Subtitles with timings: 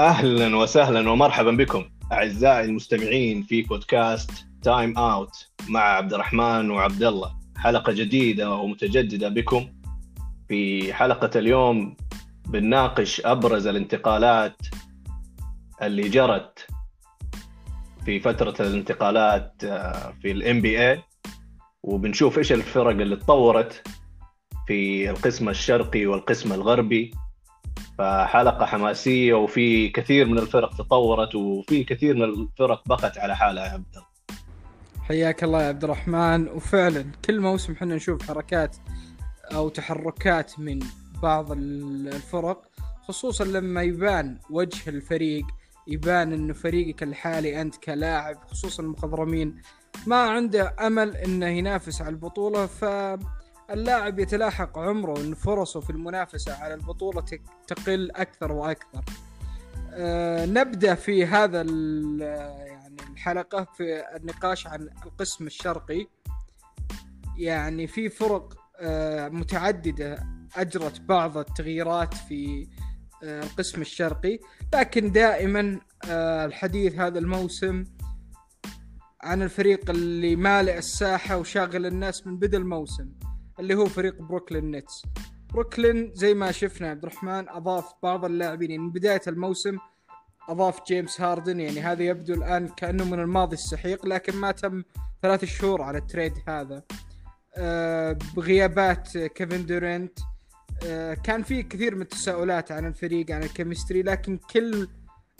[0.00, 4.30] أهلا وسهلا ومرحبا بكم أعزائي المستمعين في بودكاست
[4.62, 7.36] Time Out مع عبد الرحمن وعبد الله.
[7.56, 9.68] حلقة جديدة ومتجددة بكم.
[10.48, 11.96] في حلقة اليوم
[12.48, 14.56] بنناقش أبرز الانتقالات
[15.82, 16.66] اللي جرت
[18.04, 21.02] في فترة الانتقالات آه، في ال NBA
[21.82, 23.88] وبنشوف إيش الفرق اللي تطورت
[24.66, 27.10] في القسم الشرقي والقسم الغربي.
[28.00, 33.70] فحلقة حماسية وفي كثير من الفرق تطورت وفي كثير من الفرق بقت على حالها يا
[33.70, 34.06] عبد الله.
[35.02, 36.48] حياك الله يا عبد الرحمن.
[36.48, 38.76] وفعلا كل موسم إحنا نشوف حركات
[39.54, 40.78] أو تحركات من
[41.22, 42.62] بعض الفرق
[43.08, 45.46] خصوصا لما يبان وجه الفريق
[45.86, 49.62] يبان انه فريقك الحالي أنت كلاعب خصوصا المخضرمين
[50.06, 52.66] ما عنده أمل إنه ينافس على البطولة
[53.70, 57.24] فاللاعب يتلاحق عمره وان فرصه في المنافسة على البطولة
[57.66, 59.04] تقل أكثر وأكثر.
[59.92, 66.06] أه نبدأ في هذا يعني الحلقة في النقاش عن القسم الشرقي.
[67.38, 70.26] يعني في فرق أه متعددة
[70.56, 72.68] أجرت بعض التغييرات في
[73.24, 74.38] أه القسم الشرقي
[74.74, 75.80] لكن دائما
[76.44, 77.84] الحديث هذا الموسم
[79.22, 83.29] عن الفريق اللي مالئ الساحة وشاغل الناس من بدء الموسم
[83.60, 85.02] اللي هو فريق بروكلين نتس
[85.54, 88.70] بروكلين زي ما شفنا عبد الرحمن أضاف بعض اللاعبين.
[88.70, 89.78] يعني من بداية الموسم
[90.48, 94.82] أضاف جيمس هاردن يعني هذا يبدو الآن كأنه من الماضي السحيق لكن ما تم
[95.22, 96.82] ثلاث شهور على ال trade هذا.
[97.56, 100.18] أه بغيابات كيفن دورنت
[100.84, 104.88] أه كان في كثير من التساؤلات عن الفريق عن ال chemistry لكن كل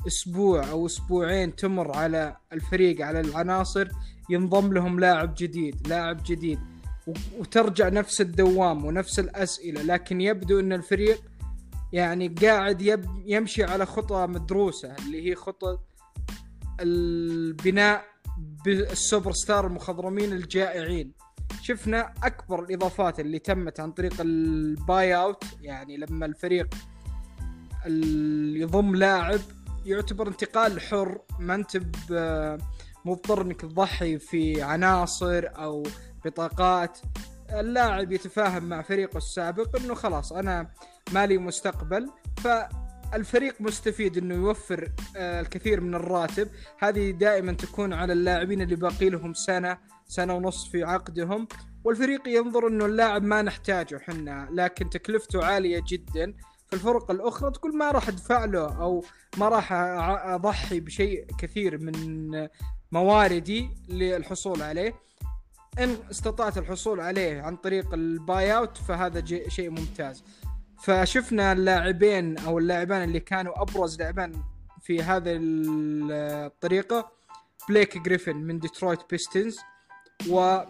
[0.06, 3.88] أسبوع أو أسبوعين تمر على الفريق على العناصر
[4.30, 6.60] ينضم لهم لاعب جديد لاعب جديد.
[7.38, 11.22] وترجع نفس الدوامة ونفس الأسئلة لكن يبدو إن الفريق
[11.92, 15.78] يعني قاعد يمشي على خطى مدروسة اللي هي خطى
[16.80, 18.04] البناء
[18.64, 21.12] بالسوبر ستار المخضرمين الجائعين.
[21.62, 26.74] شفنا أكبر الإضافات اللي تمت عن طريق ال buyout يعني لما الفريق
[28.56, 29.40] يضم لاعب
[29.86, 31.80] يعتبر انتقال حر ما انت
[33.04, 35.82] مضطر إنك تضحي في عناصر أو
[36.24, 36.98] بطاقات
[37.52, 40.70] اللاعب يتفاهم مع فريقه السابق إنه خلاص أنا
[41.12, 46.48] مالي مستقبل فالفريق مستفيد إنه يوفر الكثير من الراتب.
[46.78, 51.48] هذه دائما تكون على اللاعبين اللي باقي لهم سنة سنة ونص في عقدهم.
[51.84, 56.34] والفريق ينظر إنه اللاعب ما نحتاجه حنا لكن تكلفته عالية جدا.
[56.68, 59.04] في الفرق الأخرى تقول ما راح أدفع له أو
[59.36, 62.30] ما راح أضحي بشيء كثير من
[62.92, 64.94] مواردي للحصول عليه.
[65.80, 70.24] إن استطعت الحصول عليه عن طريق ال buyout فهذا شيء ممتاز.
[70.82, 74.32] فشفنا اللاعبين أو اللاعبان اللي كانوا أبرز لاعبان
[74.82, 77.12] في هذه الطريقة
[77.68, 79.58] بليك جريفن من ديترويت بيستونز
[80.28, 80.60] و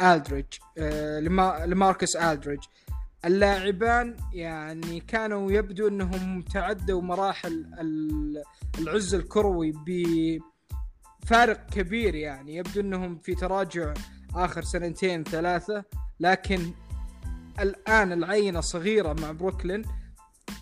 [0.00, 0.44] ألدريدج
[1.66, 2.60] لاماركوس ألدريدج
[3.24, 7.66] اللاعبان يعني كانوا يبدو إنهم تعدوا مراحل
[8.78, 9.72] العز الكروي
[11.22, 12.56] بفارق كبير يعني.
[12.56, 13.94] يبدو إنهم في تراجع
[14.34, 15.84] آخر سنتين ثلاثة
[16.20, 16.72] لكن
[17.60, 19.82] الآن العينة صغيرة مع بروكلين.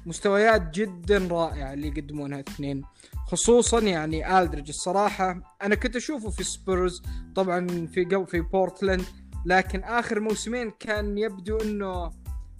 [0.06, 2.82] مستويات جدا رائعة اللي يقدمونها الاثنين
[3.26, 7.02] خصوصا يعني ألدريدج الصراحة أنا كنت أشوفه في سبيرز
[7.34, 9.04] طبعا في في بورتلاند
[9.46, 12.10] لكن آخر موسمين كان يبدو إنه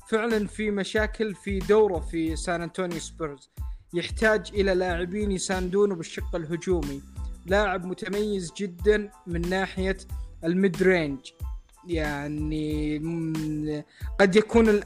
[0.09, 3.51] فعلا في مشاكل في دوره في سان أنطونيو سبيرز.
[3.95, 7.03] يحتاج إلى لاعبين يساندونه بالشق الهجومي.
[7.49, 9.97] لاعب متميز جدا من ناحية
[10.45, 11.19] ال mid range
[11.87, 12.99] يعني
[14.21, 14.81] قد يكون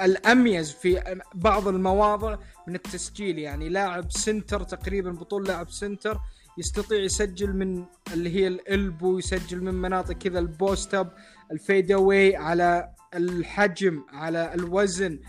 [0.00, 2.36] الأميز في بعض المواضع
[2.68, 3.38] من التسجيل.
[3.38, 6.18] يعني لاعب center تقريبا بطول لاعب center
[6.58, 11.12] يستطيع يسجل من اللي هي ال elbow يسجل من مناطق كذا ال post up
[11.52, 15.20] ال fadeaway على الحجم على الوزن.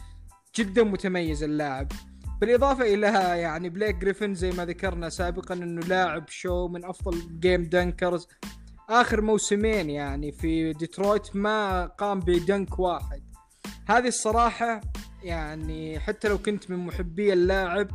[0.56, 1.92] جدا متميز اللاعب.
[2.42, 3.07] بالإضافة إلى
[3.42, 8.28] يعني بليك جريفن زي ما ذكرنا سابقا إنه لاعب show من أفضل game dunkers
[8.89, 13.24] آخر موسمين يعني في ديترويت ما قام ب dunk واحد.
[13.89, 14.81] هذه الصراحة
[15.24, 17.88] يعني حتى لو كنت من محبي اللاعب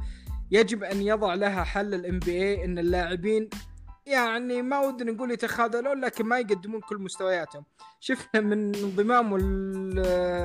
[0.51, 3.49] يجب أن يضع لها حل ال NBA إن اللاعبين
[4.07, 7.65] يعني ما ودنا نقول يتخاذلون لكن ما يقدمون كل مستوياتهم.
[8.01, 9.31] شفنا من انضمام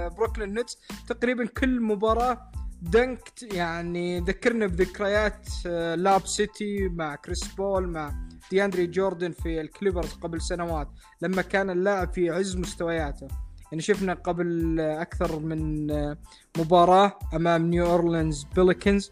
[0.09, 0.77] بروكلين نتس
[1.07, 2.51] تقريبا كل مباراة
[2.91, 5.47] dunkت يعني ذكرنا بذكريات
[5.95, 8.13] Lob City مع كريس بول مع
[8.51, 10.87] دياندري جوردن في الكليبرز قبل سنوات
[11.21, 13.27] لما كان اللاعب في عز مستوياته.
[13.71, 15.87] يعني شفنا قبل أكثر من
[16.57, 19.11] مباراة أمام نيو أورلينز بيليكنز.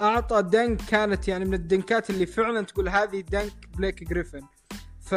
[0.00, 4.42] أعطى dunk كانت يعني من ال dunkات اللي فعلا تقول هذه dunk بليك جريفن.
[5.00, 5.14] ف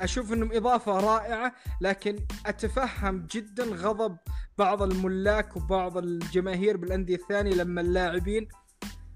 [0.00, 4.16] أشوف انهم إضافة رائعة لكن أتفهم جدا غضب
[4.58, 8.48] بعض الملاك وبعض الجماهير بالأندية الثانية لما اللاعبين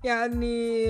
[0.04, 0.86] يعني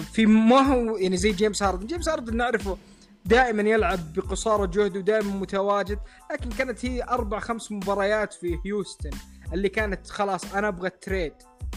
[0.00, 2.78] في ما هو يعني زي جيمس هاردن جيمس هاردن نعرفه
[3.24, 5.98] دائما يلعب بقصارى جهد ودائما متواجد
[6.32, 9.10] لكن كانت هي أربع خمس مباريات في هيوستن
[9.52, 11.32] اللي كانت خلاص أنا أبغى trade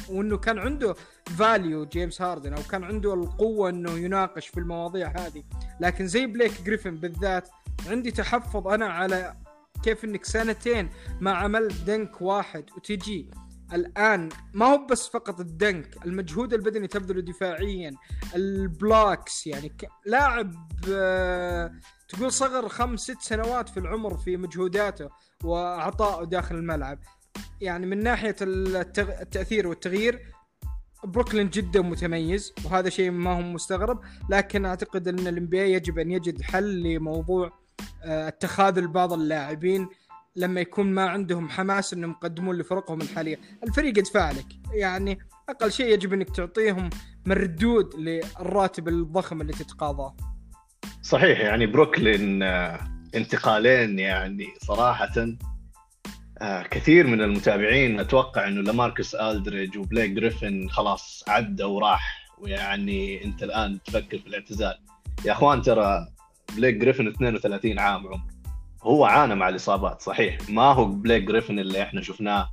[0.09, 0.95] وإنه كان عنده
[1.37, 5.43] value جيمس هاردن أو كان عنده القوة إنه يناقش في المواضيع هذه.
[5.79, 7.49] لكن زي بليك جريفن بالذات
[7.87, 9.35] عندي تحفظ أنا على
[9.83, 10.89] كيف إنك سنتين
[11.21, 13.31] ما عملت dunk واحد وتجي
[13.73, 17.91] الآن ما هو بس فقط ال dunk المجهود البدني تبذله دفاعيا
[18.35, 19.77] ال blocks يعني.
[20.05, 20.53] لاعب
[20.89, 21.71] آه...
[22.09, 25.09] تقول صغر خمس ست سنوات في العمر في مجهوداته
[25.43, 26.99] وعطائه داخل الملعب
[27.61, 28.35] يعني من ناحية.
[28.41, 30.31] التأثير والتغيير
[31.03, 36.41] بروكلين جدا متميز وهذا شيء ما هو مستغرب لكن أعتقد إن الانبياء يجب أن يجد
[36.41, 37.66] حل لموضوع
[38.03, 39.89] آه، التخاذل بعض اللاعبين
[40.35, 45.19] لما يكون ما عندهم حماس انهم يقدمون لفرقهم الحالية، الفريق يدفع لك، يعني
[45.49, 46.89] أقل شيء يجب أنك تعطيهم
[47.25, 50.15] مردود للراتب الضخم اللي تتقاضاه.
[51.01, 52.79] صحيح يعني بروكلين آه،
[53.15, 55.37] انتقالين يعني صراحة
[56.41, 62.27] آه، كثير من المتابعين أتوقع إنه لاماركوس ألدريدج وبليك جريفن خلاص عدى وراح.
[62.37, 64.79] ويعني أنت الآن تفكر في الاعتزال.
[65.25, 66.07] يا أخوان ترى
[66.55, 68.27] بليك جريفن 32 عام عمره
[68.83, 70.37] هو عانى مع الإصابات صحيح.
[70.49, 72.49] ما هو بليك جريفن اللي إحنا شفناه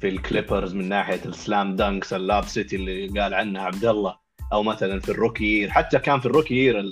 [0.00, 4.16] في الكليبرز من ناحية ال slam dunks ال Lob City اللي قال عنها عبد الله
[4.52, 6.82] أو مثلا في ال rookie حتى كان في ال rookie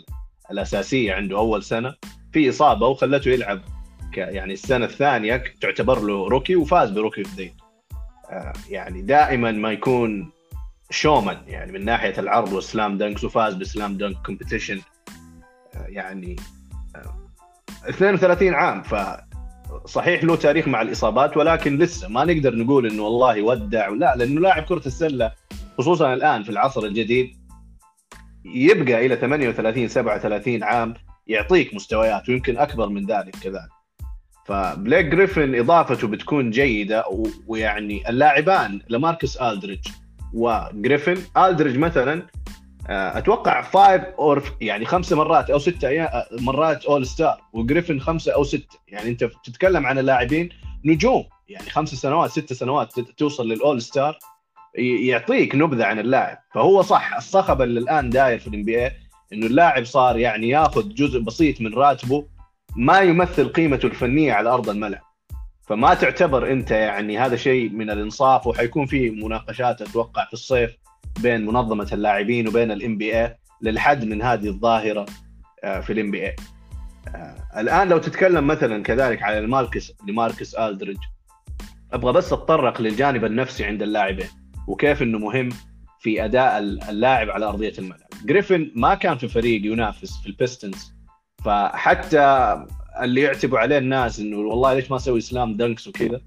[0.50, 1.94] الأساسية عنده أول سنة.
[2.32, 3.60] في إصابة وخلته يلعب
[4.16, 7.50] يعني السنة الثانية تعتبر له rookie وفاز ب rookie of the
[8.70, 10.30] يعني دائما ما يكون
[10.90, 14.80] showman يعني من ناحية العرض وال slam dunks وفاز ب slam dunk competition
[15.88, 16.36] يعني
[17.88, 18.94] 32 آه، عام ف
[19.84, 24.40] صحيح له تاريخ مع الإصابات ولكن لسه ما نقدر نقول إنه والله ودع لا لأنه
[24.40, 25.32] لاعب كرة السلة
[25.78, 27.36] خصوصا الآن في العصر الجديد
[28.44, 30.94] يبقى إلى 38 37 عام
[31.26, 33.68] يعطيك مستويات ويمكن أكبر من ذلك كذلك.
[34.46, 37.04] فبليك جريفن إضافته بتكون جيدة
[37.46, 39.86] ويعني اللاعبان لاماركوس ألدريدج
[40.34, 41.16] وجريفن.
[41.36, 42.22] ألدريدج مثلا
[42.88, 46.08] أتوقع five or يعني خمسة مرات أو ستة
[46.40, 48.78] مرات all star وجريفن خمسة أو ستة.
[48.88, 50.48] يعني أنت تتكلم عن اللاعبين
[50.84, 51.24] نجوم.
[51.48, 54.18] يعني خمس سنوات ست سنوات توصل لل all star
[54.78, 56.38] يعطيك نبذة عن اللاعب.
[56.54, 58.86] فهو صح الصخب اللي الآن داير في ال NBA
[59.32, 62.26] إنه اللاعب صار يعني ياخذ جزء بسيط من راتبه
[62.76, 65.02] ما يمثل قيمته الفنية على أرض الملعب.
[65.68, 70.76] فما تعتبر أنت يعني هذا شيء من الإنصاف وحيكون في مناقشات أتوقع في الصيف.
[71.20, 75.06] بين منظمة اللاعبين وبين ال NBA للحد من هذه الظاهرة
[75.64, 76.36] آه، في ال NBA
[77.56, 80.98] الآن لو تتكلم مثلا كذلك على لاماركوس لاماركوس ألدريدج
[81.92, 84.28] أبغى بس أتطرق للجانب النفسي عند اللاعبين
[84.68, 85.48] وكيف إنه مهم
[86.00, 88.08] في أداء اللاعب على أرضية الملعب.
[88.24, 90.92] جريفن ما كان في فريق ينافس في البيستونز
[91.44, 92.56] فحتى
[93.02, 96.20] اللي يعتبوا عليه الناس إنه والله ليش ما أسوي slam dunks وكذا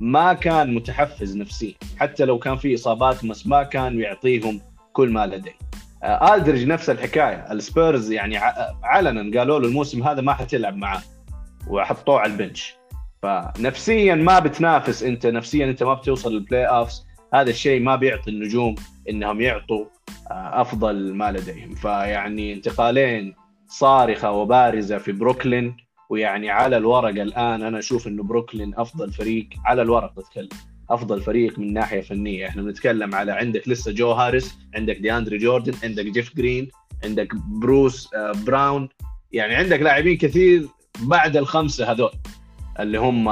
[0.00, 1.74] ما كان متحفز نفسيا.
[1.96, 4.60] حتى لو كان في إصابات بس ما كان يعطيهم
[4.92, 5.56] كل ما لديه.
[6.02, 7.52] آه، ألدريدج نفس الحكاية.
[7.52, 8.38] السبيرز يعني
[8.82, 11.02] علنا قالوا له الموسم هذا ما حتلعب معاه
[11.68, 12.74] وحطوه على ال bench.
[13.22, 18.74] فنفسيا ما بتنافس أنت نفسيا أنت ما بتوصل لل playoffs هذا الشيء ما بيعطي النجوم
[19.10, 19.84] إنهم يعطوا
[20.30, 21.74] آه، أفضل ما لديهم.
[21.74, 23.34] فيعني انتقالين
[23.68, 25.76] صارخة وبارزة في بروكلين.
[26.12, 30.48] ويعني على الورق الآن أنا أشوف إنه بروكلين أفضل فريق على الورق بتكلم
[30.90, 32.48] أفضل فريق من ناحية فنية.
[32.48, 36.68] إحنا بنتكلم على عندك لسه جو هاريس عندك دي اندري جوردان عندك جيف جرين
[37.04, 38.88] عندك بروس آه، براون.
[39.32, 40.68] يعني عندك لاعبين كثير
[41.00, 42.10] بعد الخمسة هذول
[42.80, 43.24] اللي هم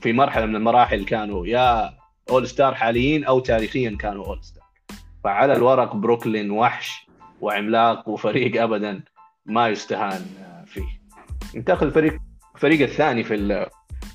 [0.00, 1.94] في مرحلة من المراحل كانوا يا
[2.30, 4.64] all star حاليين أو تاريخيا كانوا all star
[5.24, 7.06] فعلى الورق بروكلين وحش
[7.40, 9.02] وعملاق وفريق ابدا
[9.46, 10.26] ما يستهان.
[11.56, 12.18] انتقل الفريق
[12.54, 13.66] الفريق الثاني في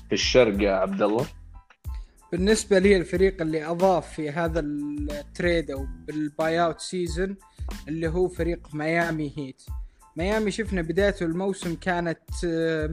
[0.08, 1.26] في الشرق يا عبد الله
[2.32, 7.36] بالنسبة لي الفريق اللي أضاف في هذا ال trade أو بال buyout season
[7.88, 9.62] اللي هو فريق ميامي هيت.
[10.16, 12.90] ميامي شفنا بدايته الموسم كانت آه،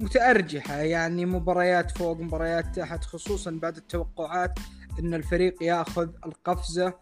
[0.00, 4.58] متأرجحة يعني مباريات فوق مباريات تحت خصوصا بعد التوقعات
[4.98, 6.94] إن الفريق يأخذ القفزة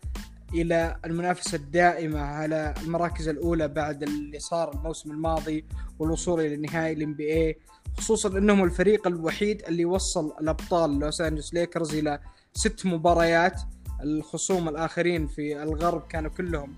[0.54, 5.64] إلى المنافسة الدائمة على المراكز الأولى بعد اللي صار الموسم الماضي
[5.98, 7.58] والوصول إلى نهائي ال NBA
[7.98, 12.20] خصوصا إنهم الفريق الوحيد اللي وصل الأبطال لوس أنجلوس ليكرز إلى
[12.54, 13.60] ست مباريات.
[14.02, 16.76] الخصوم الآخرين في الغرب كانوا كلهم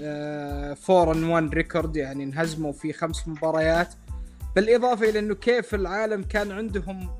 [0.00, 3.94] 4 and 1 record يعني انهزموا في خمس مباريات.
[4.56, 7.10] بالإضافة إلى إنه كيف العالم كان عندهم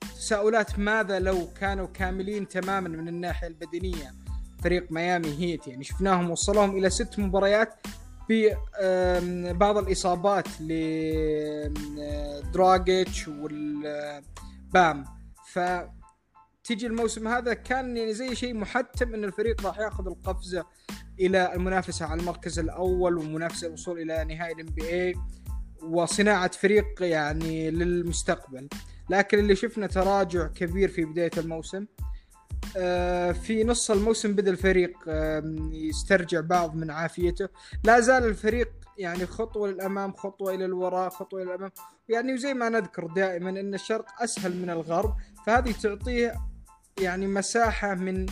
[0.00, 4.27] تساؤلات ماذا لو كانوا كاملين تماما من الناحية البدنية.
[4.62, 7.74] فريق ميامي هيت يعني شفناهم وصلوهم إلى ست مباريات
[8.28, 10.48] ببعض الإصابات
[11.90, 15.04] لدراجيتش والبام
[15.52, 15.58] ف
[16.64, 20.64] تيجي الموسم هذا كان يعني زي شيء محتم إن الفريق راح ياخذ القفزة
[21.20, 25.14] إلى المنافسة على المركز الأول ومنافسة الوصول إلى نهائي الام بي اي
[25.82, 28.68] وصناعة فريق يعني للمستقبل.
[29.10, 31.86] لكن اللي شفنا تراجع كبير في بداية الموسم.
[33.32, 34.92] في نص الموسم بدأ الفريق
[35.72, 37.48] يسترجع بعض من عافيته.
[37.84, 41.70] لا زال الفريق يعني خطوة للأمام خطوة إلى الوراء خطوة إلى الأمام.
[42.08, 46.34] يعني زي ما نذكر دائما إن الشرق أسهل من الغرب فهذه تعطيه
[47.00, 48.26] يعني مساحة من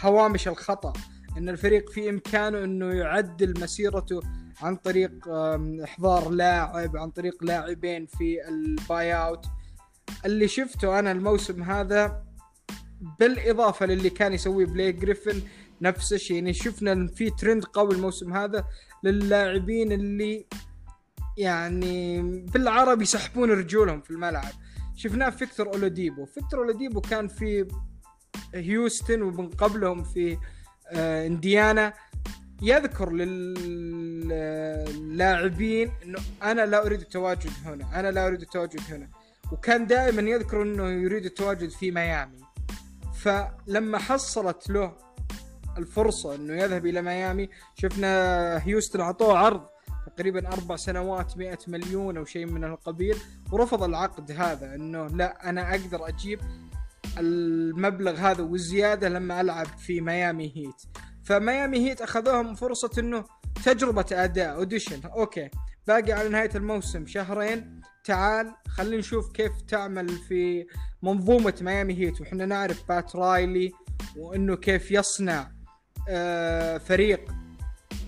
[0.00, 0.92] هوامش الخطأ.
[1.38, 4.20] إن الفريق في إمكانه إنه يعدل مسيرته
[4.62, 5.28] عن طريق
[5.84, 9.46] إحضار لاعب عن طريق لاعبين في الباي أوت.
[10.24, 12.23] اللي شفته أنا الموسم هذا
[13.18, 15.42] بالإضافة للي كان يسويه بليك جريفن
[15.82, 16.36] نفس الشيء.
[16.36, 18.64] يعني شفنا في ترند قوي الموسم هذا
[19.04, 20.46] للاعبين اللي
[21.38, 24.52] يعني بالعربي يسحبون رجولهم في الملعب.
[24.96, 27.68] شفناه فيكتور اولاديبو فيكتور اولاديبو كان في
[28.54, 30.38] هيوستن ومن قبلهم في
[30.88, 31.92] آه إنديانا.
[32.62, 33.12] يذكر
[35.02, 39.08] للاعبين إنه أنا لا أريد التواجد هنا أنا لا أريد التواجد هنا.
[39.52, 42.43] وكان دائما يذكر إنه يريد التواجد في ميامي.
[43.24, 44.96] فلما حصلت له
[45.78, 49.66] الفرصة إنه يذهب إلى ميامي شفنا هيوستن أعطوه عرض
[50.16, 53.16] تقريبا أربع سنوات 100 مليون أو شيء من القبيل
[53.52, 56.40] ورفض العقد هذا إنه لا أنا أقدر أجيب
[57.18, 60.82] المبلغ هذا والزيادة لما ألعب في ميامي هيت.
[61.24, 63.24] فميامي هيت أخذوهم فرصة إنه
[63.64, 65.50] تجربة أداء audition okay
[65.86, 67.80] باقي على نهاية الموسم شهرين.
[68.04, 70.66] تعال خلينا نشوف كيف تعمل في
[71.02, 72.20] منظومة ميامي هيت.
[72.20, 73.72] وحنا نعرف بات رايلي
[74.16, 75.50] وإنه كيف يصنع
[76.08, 77.30] آه، فريق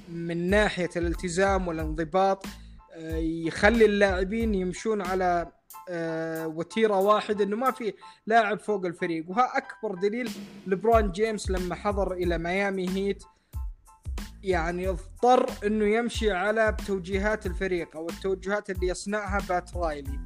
[0.09, 2.47] من ناحية الالتزام والانضباط
[2.95, 5.53] آه، يخلي اللاعبين يمشون على
[5.88, 7.95] آه، وتيرة واحدة إنه ما في
[8.26, 9.31] لاعب فوق الفريق.
[9.31, 10.31] وها أكبر دليل
[10.67, 13.25] لبرون جيمس لما حضر إلى ميامي هيت
[14.47, 20.21] يعني اضطر إنه يمشي على توجيهات الفريق أو التوجهات اللي يصنعها بات رايلي.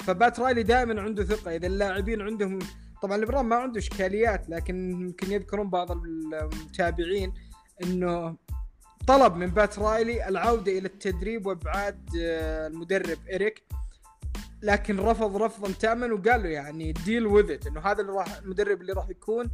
[0.00, 1.56] فبات رايلي دائما عنده ثقة.
[1.56, 2.58] إذا اللاعبين عندهم
[3.02, 7.34] طبعا لبرون ما عنده إشكاليات لكن يمكن يذكرون بعض المتابعين
[7.82, 8.36] إنه
[9.06, 13.62] طلب من بات رايلي العودة إلى التدريب وإبعاد آه، المدرب إريك.
[14.62, 18.92] لكن رفض رفضا تاما وقال له يعني ديل وذ إنه هذا اللي راح المدرب اللي
[18.92, 19.50] راح يكون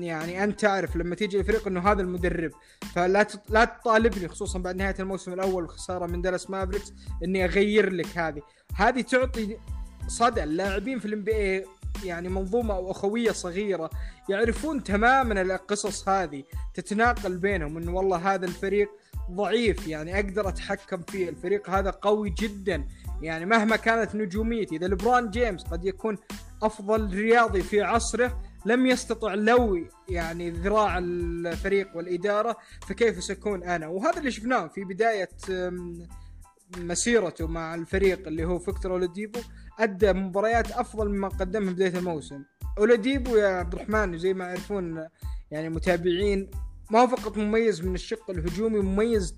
[0.00, 2.50] يعني أنت تعرف لما تيجي الفريق إنه هذا المدرب
[2.94, 6.92] فلا لا تطالبني خصوصا بعد نهاية الموسم الأول وخساره من دالاس مافريكس
[7.24, 8.42] إني أغير لك هذه.
[8.74, 9.56] هذه تعطي
[10.06, 11.64] صدى اللاعبين في ال NBA
[12.04, 13.90] يعني منظومة أو أخوية صغيرة
[14.28, 18.88] يعرفون تماما القصص هذه تتناقل بينهم إنه والله هذا الفريق
[19.30, 21.28] ضعيف يعني أقدر أتحكم فيه.
[21.28, 22.88] الفريق هذا قوي جدا
[23.22, 26.18] يعني مهما كانت نجوميتي إذا ليبرون جيمس قد يكون
[26.62, 32.56] أفضل رياضي في عصره لم يستطع لو يعني ذراع الفريق والإدارة
[32.88, 35.28] فكيف سيكون أنا؟ وهذا اللي شفناه في بداية
[36.78, 39.40] مسيرته مع الفريق اللي هو فيكتور اولاديبو
[39.78, 42.42] أدى مباريات أفضل مما قدمها بداية الموسم.
[42.78, 45.06] اولاديبو يا عبد الرحمن زي ما يعرفون
[45.50, 46.50] يعني متابعين
[46.90, 49.34] ما هو فقط مميز من الشق الهجومي مميز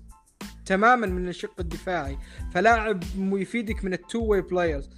[0.65, 2.17] تماما من الشق الدفاعي.
[2.53, 4.89] فلاعب يفيدك من ال two way players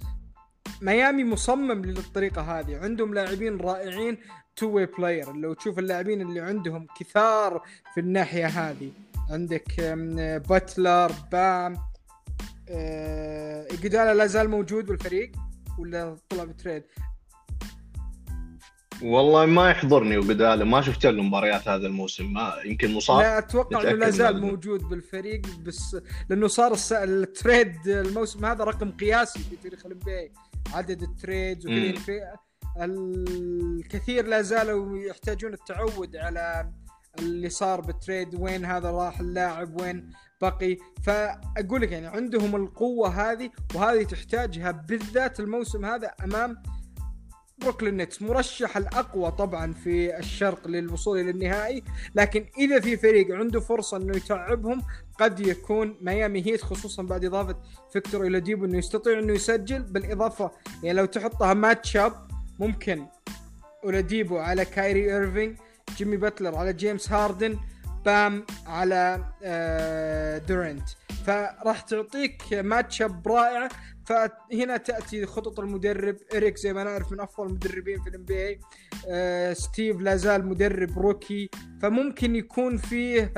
[0.82, 2.78] ميامي مصمم للطريقة هذه.
[2.78, 4.18] عندهم لاعبين رائعين
[4.56, 7.62] two way player لو تشوف اللاعبين اللي عندهم كثار
[7.94, 8.90] في الناحية هذه.
[9.30, 9.80] عندك
[10.48, 11.76] باتلر بام
[12.68, 15.32] آه لا زال موجود بالفريق
[15.78, 16.82] ولا طلع ب trade؟
[19.02, 22.32] والله ما يحضرني إيجودالا ما شفت له مباريات هذا الموسم.
[22.32, 23.20] ما يمكن مصاب.
[23.20, 25.96] لا أتوقع إنه لا زال موجود بالفريق بس
[26.28, 26.76] لأنه صار.
[26.92, 29.98] ال trade الموسم هذا رقم قياسي في تاريخ ال NBA
[30.74, 31.66] عدد ال trades
[32.80, 36.72] الكثير لا زالوا يحتاجون التعود على
[37.18, 40.76] اللي صار بال trade وين هذا راح اللاعب وين بقي.
[41.02, 46.62] فأقول لك يعني عندهم القوة هذه وهذه تحتاجها بالذات الموسم هذا أمام
[47.58, 51.82] بروكلين نتس مرشح الأقوى طبعا في الشرق للوصول إلى النهائي
[52.14, 54.82] لكن إذا في فريق عنده فرصة إنه يتعبهم
[55.20, 57.56] قد يكون ميامي هيت خصوصا بعد إضافة
[57.92, 59.82] فيكتور اولاديبو إنه يستطيع إنه يسجل.
[59.82, 60.50] بالإضافة
[60.82, 62.12] يعني لو تحطها match up
[62.58, 63.06] ممكن
[63.84, 65.56] اولاديبو على كايري ايرفينج
[65.96, 67.58] جيمي باتلر على جيمس هاردن
[68.04, 70.88] بام على آه، دورنت
[71.26, 73.68] فراح تعطيك match up رائع.
[74.06, 80.00] فهنا تأتي خطط المدرب إريك زي ما نعرف من أفضل المدربين في ال NBA ستيف
[80.00, 81.50] لازال مدرب rookie.
[81.82, 83.32] فممكن يكون فيه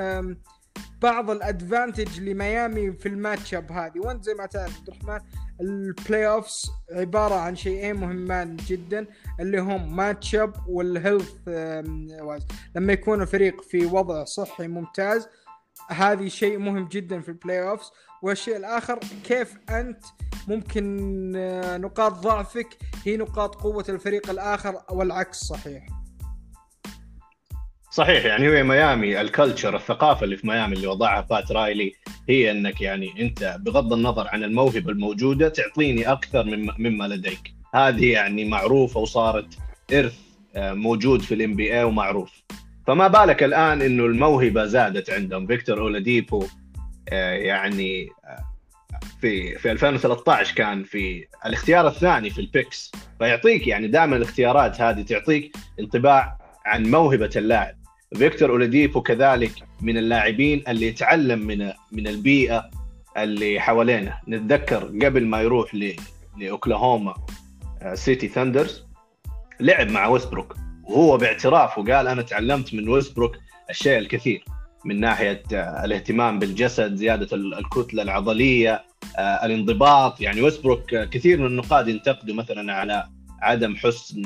[1.03, 3.99] بعض ال advantage لميامي في ال matchup هذه.
[3.99, 5.21] وانت زي ما تعرف عبد الرحمن
[5.61, 9.07] ال playoffs عبارة عن شيئين مهمان جدا
[9.41, 11.35] اللي هم matchup وال health
[12.77, 15.29] لما يكون الفريق في وضع صحي ممتاز
[15.91, 17.91] هذه شيء مهم جدا في ال playoffs
[18.23, 20.05] والشيء الآخر كيف أنت
[20.49, 22.69] ممكن آه، نقاط ضعفك
[23.05, 25.87] هي نقاط قوة الفريق الآخر والعكس صحيح؟
[27.91, 31.93] صحيح يعني هي ميامي ال culture الثقافة اللي في ميامي اللي وضعها بات رايلي
[32.29, 36.45] هي إنك يعني أنت بغض النظر عن الموهبة الموجودة تعطيني أكثر
[36.79, 37.55] مما لديك.
[37.75, 39.59] هذه يعني معروفة وصارت
[39.93, 40.19] إرث
[40.57, 42.43] آه، موجود في ال NBA ومعروف.
[42.87, 46.47] فما بالك الآن إنه الموهبة زادت عندهم؟ فيكتور أولاديبو
[47.09, 48.49] آه، يعني آه،
[49.21, 55.03] في في 2013 كان في الاختيار الثاني في ال picks فيعطيك يعني دائما الاختيارات هذه
[55.03, 57.78] تعطيك انطباع عن موهبة اللاعب.
[58.15, 62.71] فيكتور اولاديبو كذلك من اللاعبين اللي يتعلم من من البيئة
[63.17, 65.75] اللي حوالينه نتذكر قبل ما يروح
[66.39, 67.15] لأوكلاهوما
[67.95, 68.85] سيتي ثاندرز
[69.61, 73.37] لعب مع ويستبروك وهو باعترافه قال أنا تعلمت من ويستبروك
[73.71, 74.45] الشيء الكثير
[74.85, 78.85] من ناحية آه، الاهتمام بالجسد زيادة الكتلة العضلية
[79.19, 80.21] آه، الانضباط.
[80.21, 83.09] يعني ويستبروك كثير من النقاد ينتقدوا مثلا على
[83.43, 84.23] عدم حسن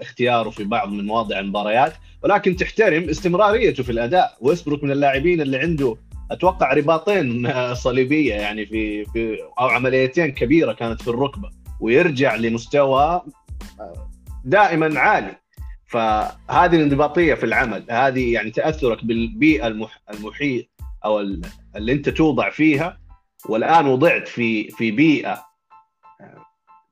[0.00, 1.92] اختياره في بعض من مواضع المباريات.
[2.22, 4.36] ولكن تحترم استمراريته في الأداء.
[4.40, 5.96] ويستبروك من اللاعبين اللي عنده
[6.30, 7.52] أتوقع رباطين
[7.84, 11.50] صليبية يعني في في أو عمليتين كبيرة كانت في الركبة
[11.80, 13.22] ويرجع لمستوى
[13.80, 14.10] آه،
[14.44, 15.36] دائما عالي.
[15.86, 20.00] فهذه الانضباطية في العمل هذه يعني تأثرك بالبيئة المح...
[20.14, 20.66] المحيط
[21.04, 21.20] أو
[21.76, 23.00] اللي أنت توضع فيها.
[23.48, 25.44] والآن وضعت في في بيئة
[26.20, 26.44] آه،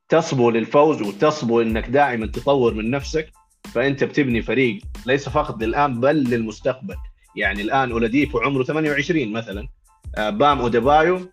[0.09, 3.38] تصبو للفوز وتصبو إنك دائما تطور من نفسك.
[3.79, 6.95] فأنت بتبني فريق ليس فقط للآن بل للمستقبل.
[7.37, 9.69] يعني الآن اولاديبو عمره 28 مثلا.
[10.17, 11.31] آه، بام أوديبايو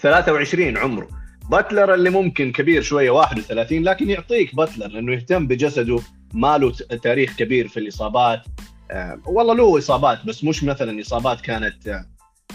[0.00, 1.08] 23 عمره.
[1.50, 6.00] باتلر اللي ممكن كبير شوية 31 لكن يعطيك باتلر لأنه يهتم بجسده
[6.34, 8.42] ما له تاريخ كبير في الإصابات.
[8.90, 12.04] آه والله له إصابات بس مش مثلا إصابات كانت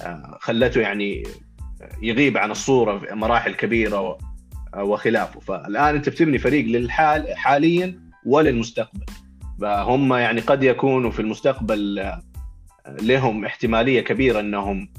[0.04, 1.24] آه خلته يعني
[2.02, 4.18] يغيب عن الصورة في مراحل كبيرة
[4.78, 5.40] وخلافه.
[5.40, 9.06] فالآن أنت بتبني فريق للحال حاليا وللمستقبل.
[9.62, 12.12] فهم يعني قد يكونوا في المستقبل
[12.88, 14.90] لهم احتمالية كبيرة أنهم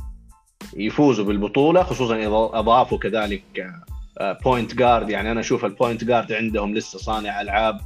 [0.77, 3.73] يفوزوا بالبطولة خصوصا إذا أضافوا كذلك
[4.45, 7.81] point آه، guard يعني أنا أشوف ال point guard عندهم لسه صانع ألعاب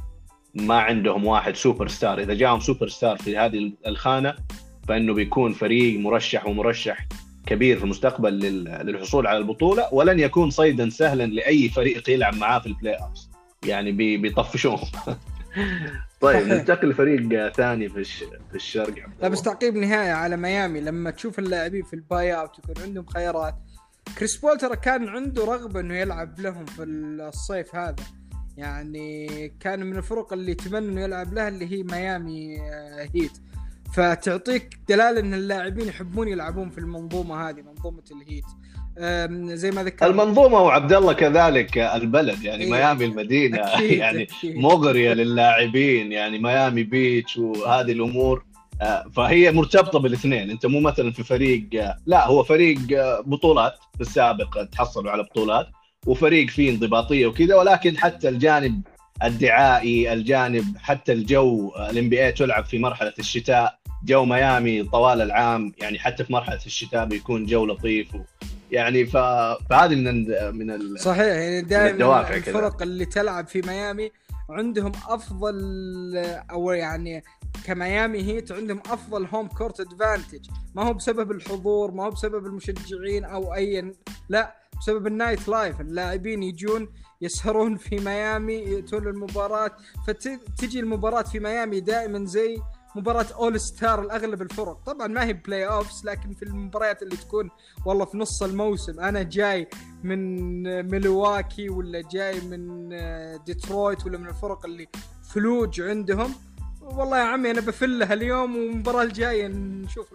[0.55, 4.35] ما عندهم واحد سوبر ستار إذا جاهم سوبر ستار في هذه الخانة
[4.87, 7.07] فإنه بيكون فريق مرشح ومرشح
[7.45, 8.39] كبير في المستقبل
[8.83, 13.26] للحصول على البطولة ولن يكون صيدا سهلا لأي فريق يلعب معاه في ال playoff
[13.65, 14.87] يعني بيطفشوهم
[16.21, 18.03] طيب ننتقل لفريق ثاني في
[18.49, 18.93] في الشرق.
[19.21, 20.81] لا بس تعقيب نهايه على ميامي.
[20.81, 23.55] لما تشوف اللاعبين في ال buyout يكون عندهم خيارات.
[24.17, 28.03] كريس بول ترى كان عنده رغبة إنه يلعب لهم في الصيف هذا.
[28.57, 29.27] يعني
[29.59, 32.61] كان من الفرق اللي يتمنى إنه يلعب لها اللي هي ميامي
[33.15, 33.37] هيت.
[33.93, 38.45] فتعطيك دلالة إن اللاعبين يحبون يلعبون في المنظومة هذه منظومة الهيت.
[39.55, 42.71] زي ما ذكرت المنظومة وعبد الله كذلك البلد يعني إيه.
[42.71, 44.55] ميامي المدينة أكيد يعني أكيد.
[44.55, 48.43] مغرية لللاعبين يعني ميامي بيتش وهذه الأمور
[48.81, 53.73] آه، فهي مرتبطة بالاثنين أنت مو مثلا في فريق آه، لا هو فريق آه، بطولات
[53.95, 55.67] في السابق تحصلوا على بطولات
[56.07, 58.81] وفريق فيه انضباطية وكذا ولكن حتى الجانب
[59.23, 65.99] الدعائي الجانب حتى الجو ال NBA تلعب في مرحلة الشتاء جو ميامي طوال العام يعني
[65.99, 68.07] حتى في مرحلة الشتاء بيكون جو لطيف
[68.71, 69.05] يعني.
[69.05, 70.25] فهذه من
[70.57, 70.99] من ال...
[70.99, 74.11] صحيح يعني دائما الفرق اللي تلعب في ميامي
[74.49, 75.57] عندهم أفضل
[76.51, 77.23] أو يعني
[77.65, 83.25] كميامي هيت عندهم أفضل home court advantage ما هو بسبب الحضور ما هو بسبب المشجعين
[83.25, 83.93] أو أي
[84.29, 85.81] لا بسبب ال nightlife.
[85.81, 86.89] اللاعبين يجون
[87.21, 89.71] يسهرون في ميامي يأتون المباراة
[90.07, 92.57] فتجي المباراة في ميامي دائما زي
[92.97, 94.79] مباراة all star الأغلب الفرق.
[94.85, 97.49] طبعا ما هي playoffs لكن في المباريات اللي تكون
[97.85, 98.99] والله في نص الموسم.
[98.99, 99.69] أنا جاي
[100.03, 102.89] من ميلواكي ولا جاي من
[103.45, 104.87] ديترويت ولا من الفرق اللي
[105.33, 106.35] ثلوج عندهم.
[106.81, 110.07] والله يا عمي أنا بفلها اليوم والمباراه الجاية نشوف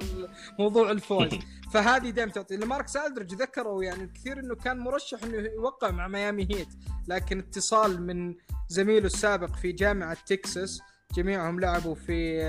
[0.59, 1.29] موضوع الفوز.
[1.73, 2.57] فهذه دائما تعطي.
[2.57, 6.69] لمارك ألدرج ذكروا يعني كثير إنه كان مرشح إنه يوقع مع ميامي هيت
[7.09, 8.35] لكن اتصال من
[8.69, 10.81] زميله السابق في جامعة تكساس
[11.15, 12.43] جميعهم لعبوا في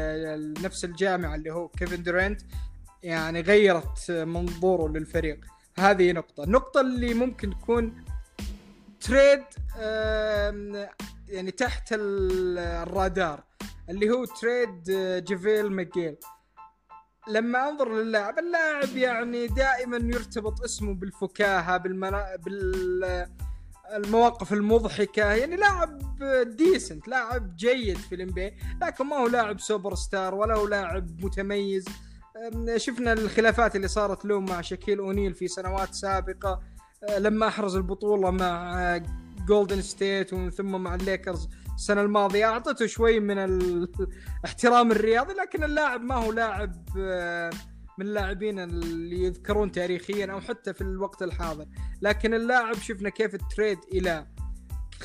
[0.63, 2.41] نفس الجامعة اللي هو كيفن دورينت
[3.03, 5.45] يعني غيرت منظوره للفريق.
[5.79, 8.05] هذه نقطة، النقطة اللي ممكن تكون
[9.01, 9.43] تريد
[11.27, 13.43] يعني تحت الرادار
[13.89, 16.17] اللي هو trade آه، جيفيل ماجيل
[17.27, 22.35] لما أنظر للاعب اللاعب يعني دائما يرتبط اسمه بالفكاهة بالمنا...
[22.35, 23.27] بال
[23.93, 25.99] المواقف المضحكة يعني لاعب
[26.57, 28.51] decent لاعب جيد في الام
[28.81, 31.85] لكن ما هو لاعب سوبر ستار ولا هو لاعب متميز.
[32.77, 36.59] شفنا الخلافات اللي صارت له مع شكيل أونيل في سنوات سابقة
[37.09, 38.97] آه، لما أحرز البطولة مع
[39.47, 46.01] جولدن ستيت ومن ثم مع الليكرز السنة الماضية أعطته شوي من الاحترام الرياضي لكن اللاعب
[46.01, 47.49] ما هو لاعب آه،
[47.97, 51.65] من اللاعبين اللي يذكرون تاريخيا أو حتى في الوقت الحاضر.
[52.01, 54.27] لكن اللاعب شفنا كيف ال trade إلى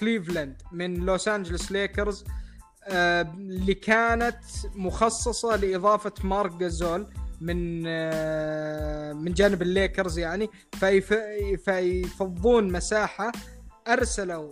[0.00, 2.24] كليفلاند من لوس أنجلوس ليكرز
[2.88, 4.38] اللي كانت
[4.74, 7.06] مخصصة لإضافة مارك جازول
[7.40, 10.50] من آه، من جانب الليكرز يعني
[11.64, 13.32] فيفضون مساحة
[13.88, 14.50] أرسلوا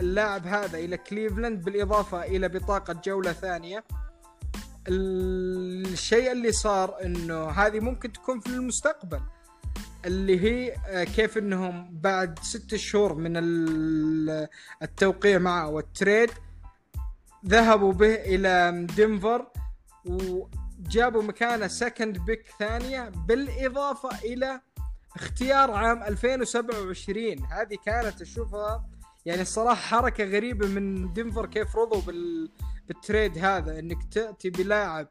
[0.00, 3.84] اللاعب هذا إلى كليفلاند بالإضافة إلى بطاقة جولة ثانية.
[4.88, 9.20] الشيء اللي صار إنه هذه ممكن تكون في المستقبل
[10.04, 13.32] اللي هي آه، كيف إنهم بعد ست شهور من
[14.82, 16.30] التوقيع معه وال trade
[17.46, 19.46] ذهبوا به إلى دنفر
[20.04, 24.60] وجابوا مكانه second pick ثانية بالإضافة إلى
[25.16, 28.95] اختيار عام 2027 هذه كانت أشوفها
[29.26, 32.50] يعني الصراحة حركة غريبة من دنفر كيف رضوا بال...
[32.88, 35.08] بال trade هذا إنك تأتي بلاعب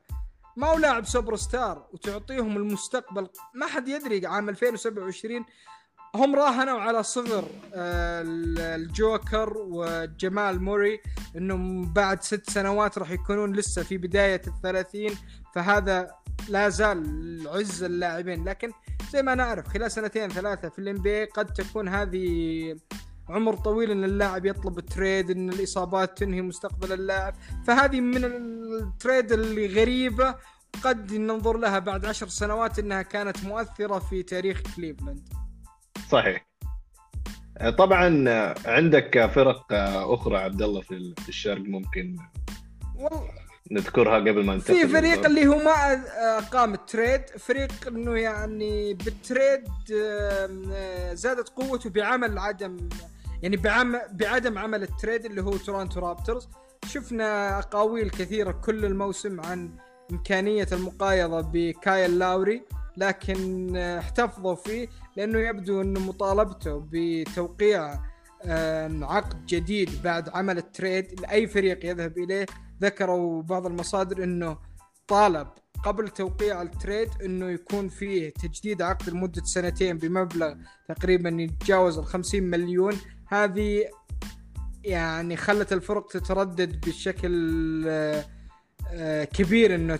[0.58, 3.28] ما هو لاعب سوبر ستار وتعطيهم المستقبل.
[3.56, 5.46] ما حد يدري عام 2027
[6.16, 8.24] هم راهنوا على صغر آه،
[8.76, 11.02] الجوكر وجمال موري
[11.36, 15.18] إنهم بعد ست سنوات راح يكونون لسه في بداية الثلاثين
[15.56, 16.12] فهذا
[16.50, 18.46] لا زال عز اللاعبين.
[18.46, 18.72] لكن
[19.12, 22.76] زي ما نعرف خلال سنتين ثلاثة في الام قد تكون هذه
[23.30, 27.36] عمر طويل إن اللاعب يطلب trade إن الإصابات تنهي مستقبل اللاعب.
[27.68, 30.36] فهذه من ال trade اللي غريبة
[30.84, 35.30] قد ننظر لها بعد عشر سنوات إنها كانت مؤثرة في تاريخ كليفلاند.
[36.10, 36.48] صحيح.
[37.78, 38.30] طبعا
[38.66, 39.66] عندك فرق
[40.14, 42.18] أخرى عبد الله في الشرق ممكن
[42.96, 43.30] والله
[43.72, 48.94] نذكرها قبل ما ننتقل في فريق اللي هو ما قام ال trade فريق إنه يعني
[48.94, 49.68] بال trade
[51.14, 52.90] زادت قوته بعمل عدم
[53.44, 56.50] يعني بعم بعدم عمل ال trade اللي هو تورونتو رابتورز.
[56.88, 59.70] شفنا أقاويل كثيرة كل الموسم عن
[60.12, 62.64] إمكانية المقايضة بكايل لاوري
[62.98, 68.00] لكن احتفظوا فيه لأنه يبدو أنه مطالبته بتوقيع
[69.02, 72.46] عقد جديد بعد عمل ال trade لأي فريق يذهب إليه.
[72.82, 74.58] ذكروا بعض المصادر أنه
[75.08, 75.48] طالب
[75.86, 80.54] قبل توقيع ال trade أنه يكون فيه تجديد عقد لمدة سنتين بمبلغ
[80.88, 82.94] تقريبا يتجاوز ال 50 مليون.
[83.28, 83.86] هذه
[84.84, 90.00] يعني خلت الفرق تتردد بشكل آه، كبير إنه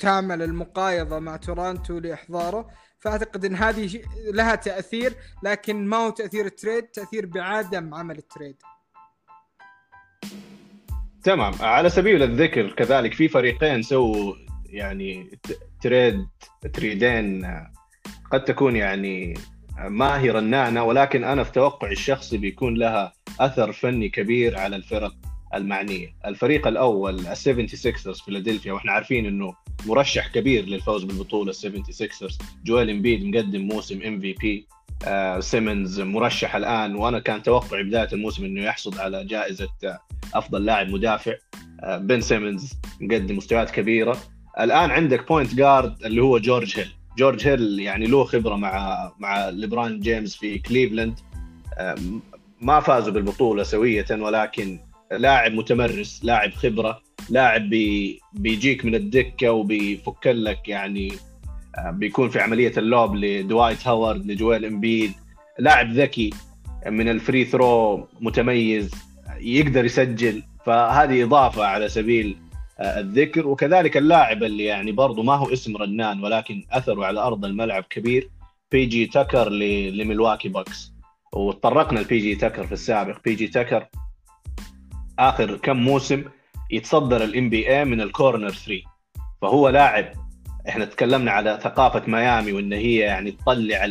[0.00, 2.70] تعمل المقايضة مع تورونتو لإحضاره.
[3.00, 8.23] فأعتقد إن هذه لها تأثير لكن ما هو تأثير ال trade تأثير بعدم عمل ال
[8.23, 8.56] trade.
[11.22, 11.52] تمام.
[11.60, 14.34] على سبيل الذكر كذلك في فريقين سووا
[14.66, 15.38] يعني
[15.82, 16.26] trade
[16.72, 17.46] trade ين
[18.30, 19.34] قد تكون يعني
[19.78, 25.14] ما هي رنانه ولكن أنا في توقعي الشخصي بيكون لها أثر فني كبير على الفرق
[25.54, 29.54] المعنية، الفريق الأول ال 76 فيلادلفيا وإحنا عارفين إنه
[29.86, 32.30] مرشح كبير للفوز بالبطولة ال 76
[32.64, 34.66] جويل إمبيد مقدم موسم MVP
[35.38, 39.98] سيمنز مرشح الآن وأنا كان توقعي بداية الموسم إنه يحصد على جائزة آه،
[40.34, 41.34] أفضل لاعب مدافع.
[41.82, 44.16] آه، بن سيمنز مقدم مستويات كبيرة.
[44.60, 49.48] الآن عندك point guard اللي هو جورج هيل جورج هيل يعني له خبرة مع مع
[49.48, 51.14] ليبران جيمس في كليفلاند.
[52.60, 54.78] ما فازوا بالبطولة سوية ولكن
[55.12, 61.12] لاعب متمرس لاعب خبرة لاعب بي بيجيك من الدكة وبيفك لك يعني
[61.78, 65.12] آه، بيكون في عملية ال lob لدوايت هاورد لجويل إمبيد.
[65.58, 66.30] لاعب ذكي
[66.86, 68.90] من ال free throw متميز
[69.40, 70.42] يقدر يسجل.
[70.66, 72.36] فهذه إضافة على سبيل
[72.80, 73.46] الذكر.
[73.46, 78.30] وكذلك اللاعب اللي يعني برضه ما هو اسم رنان ولكن أثره على أرض الملعب كبير
[78.72, 80.92] بي جي تكر لملواكي باكس.
[81.32, 83.18] وتطرقنا لبي جي تكر في السابق.
[83.24, 83.86] بي جي تكر
[85.18, 86.24] آخر كم موسم
[86.70, 88.82] يتصدر ال NBA من ال corner 3
[89.42, 90.12] فهو لاعب
[90.68, 93.86] إحنا تكلمنا على ثقافة ميامي وإن هي يعني تطلع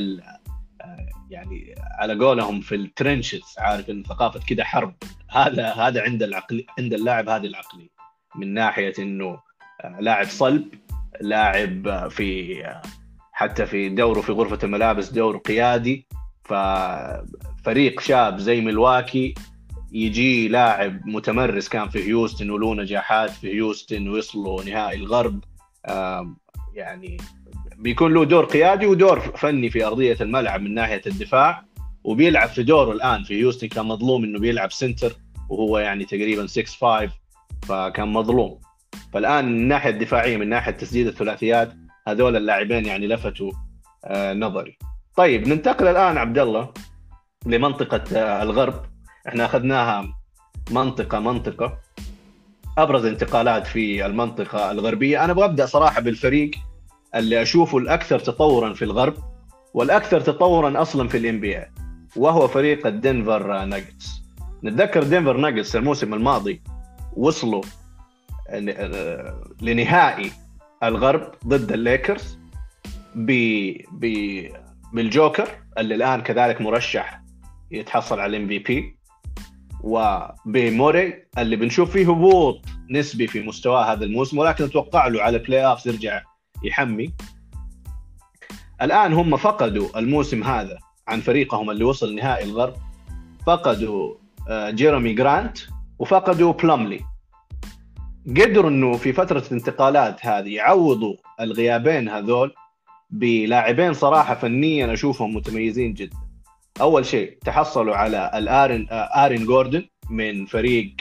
[1.30, 4.94] يعني على قولهم في ال trenches عارف إن ثقافة كده حرب.
[5.30, 7.99] هذا هذا عند العقل عند اللاعب هذه العقلية.
[8.36, 9.40] من ناحية إنه
[10.00, 10.74] لاعب صلب
[11.22, 12.64] لاعب في
[13.32, 16.08] حتى في دوره في غرفة الملابس دور قيادي
[16.44, 19.34] ففريق شاب زي ملواكي
[19.92, 25.44] يجي لاعب متمرس كان في هيوستن وله نجاحات في هيوستن ويصلوا نهائي الغرب
[26.74, 27.18] يعني
[27.78, 31.66] بيكون له دور قيادي ودور فني في أرضية الملعب من ناحية الدفاع
[32.04, 35.16] وبيلعب في دوره الآن في هيوستن كان مظلوم إنه بيلعب سنتر
[35.50, 37.12] وهو يعني تقريبا 6 5
[37.70, 38.60] فكان مظلوم.
[39.14, 41.74] فالآن من الناحيه الدفاعية من ناحية تسديد الثلاثيات
[42.08, 43.52] هذول اللاعبين يعني لفتوا
[44.06, 44.78] آه نظري.
[45.16, 46.74] طيب ننتقل الآن عبد الله
[47.46, 48.86] لمنطقة آه الغرب.
[49.28, 50.08] إحنا أخذناها
[50.72, 51.78] منطقة منطقة.
[52.78, 55.24] أبرز انتقالات في المنطقة الغربية.
[55.24, 56.52] أنا أبغى أبدأ صراحة بالفريق
[57.16, 59.14] اللي أشوفه الأكثر تطورا في الغرب
[59.74, 61.66] والأكثر تطورا أصلا في الام بي
[62.16, 64.22] وهو فريق الدنفر ناجتس.
[64.64, 66.62] نتذكر دنفر ناجتس الموسم الماضي
[67.20, 67.62] وصلوا
[69.62, 70.32] لنهائي
[70.84, 72.40] الغرب ضد الليكرز
[73.16, 73.32] ب
[73.92, 74.06] ب
[74.94, 77.22] بالجوكر اللي الآن كذلك مرشح
[77.72, 79.00] يتحصل على ال MVP
[79.84, 85.86] وبموراي اللي بنشوف فيه هبوط نسبي في مستواه هذا الموسم ولكن أتوقع له على playoff
[85.86, 86.22] يرجع
[86.64, 87.14] يحمي.
[88.82, 90.78] الآن هم فقدوا الموسم هذا
[91.08, 92.74] عن فريقهم اللي وصل نهائي الغرب
[93.46, 94.16] فقدوا
[94.52, 95.58] جيرمي جرانت
[96.00, 97.09] وفقدوا بلوملي.
[98.30, 102.54] قدروا انه في فترة الانتقالات هذه يعوضوا الغيابين هذول
[103.10, 106.18] بلاعبين صراحة فنيا أشوفهم متميزين جدا.
[106.82, 110.96] أول شيء تحصلوا على ال الارن آرين جوردن من فريق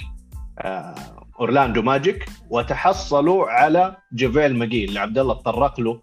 [1.40, 6.00] أورلاندو ماجيك وتحصلوا على جافيل ماجي اللي عبد الله تطرق له.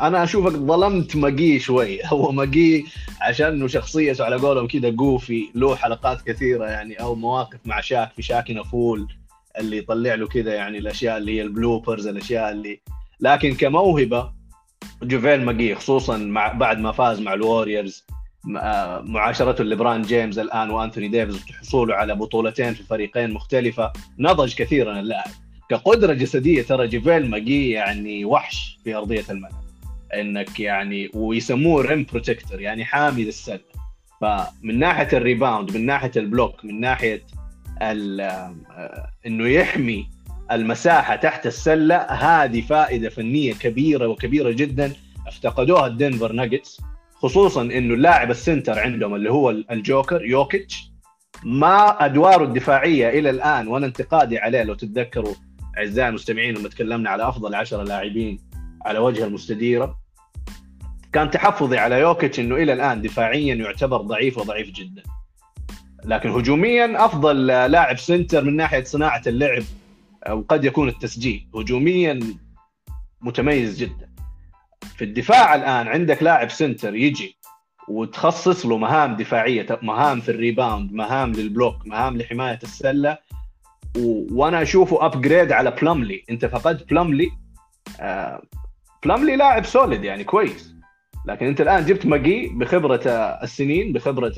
[0.00, 2.00] أنا أشوفك ظلمت ماجي شوي.
[2.12, 2.86] هو ماجي
[3.20, 8.22] عشان شخصيته على قولهم كذا جافيل له حلقات كثيرة يعني أو مواقف مع شاك في
[8.22, 9.08] Shaqtin' a Fool
[9.58, 12.80] اللي يطلع له كذا يعني الأشياء اللي هي ال bloopers الأشياء اللي
[13.20, 14.32] لكن كموهبة
[15.02, 18.06] جافيل ماجي خصوصا مع بعد ما فاز مع الووريورز
[19.04, 25.30] معاشرته لبران جيمس الآن وانثوني ديفيز وحصوله على بطولتين في فريقين مختلفة نضج كثيرا اللاعب.
[25.70, 29.64] كقدرة جسدية ترى جافيل ماجي يعني وحش في أرضية الملعب.
[30.14, 33.60] إنك يعني ويسموه rim protector يعني حامي للسله
[34.20, 37.22] فمن ناحية ال rebound من ناحية ال block من ناحية
[39.26, 40.08] إنه يحمي
[40.52, 41.96] المساحة تحت السلة.
[41.96, 44.92] هذه فائدة فنية كبيرة وكبيرة جدا.
[45.26, 46.80] افتقدوها الدنفر ناجتس
[47.14, 50.92] خصوصا إنه اللاعب ال center عندهم اللي هو الجوكر يوكيتش.
[51.44, 55.34] ما أدواره الدفاعية إلى الآن وأنا انتقادي عليه لو تتذكروا
[55.78, 58.38] أعزائي المستمعين لما تكلمنا على أفضل عشرة لاعبين
[58.84, 59.98] على وجه المستديرة.
[61.12, 65.02] كان تحفظي على يوكيتش إنه إلى الآن دفاعيا يعتبر ضعيف وضعيف جدا.
[66.06, 69.62] لكن هجوميا أفضل لاعب center من ناحية صناعة اللعب
[70.30, 71.48] وقد يكون التسجيل.
[71.54, 72.20] هجوميا
[73.20, 74.10] متميز جدا.
[74.96, 77.38] في الدفاع الآن عندك لاعب center يجي
[77.88, 83.18] وتخصص له مهام دفاعية مهام في ال rebound مهام لل block مهام لحماية السلة.
[83.98, 84.26] و...
[84.30, 87.30] وأنا أشوفه upgrade على بلوملي أنت فقدت بلوملي
[88.00, 88.42] آه...
[89.04, 90.74] بلوملي لاعب solid يعني كويس.
[91.26, 93.08] لكن أنت الآن جبت ماجي بخبرة
[93.42, 94.34] السنين بخبرة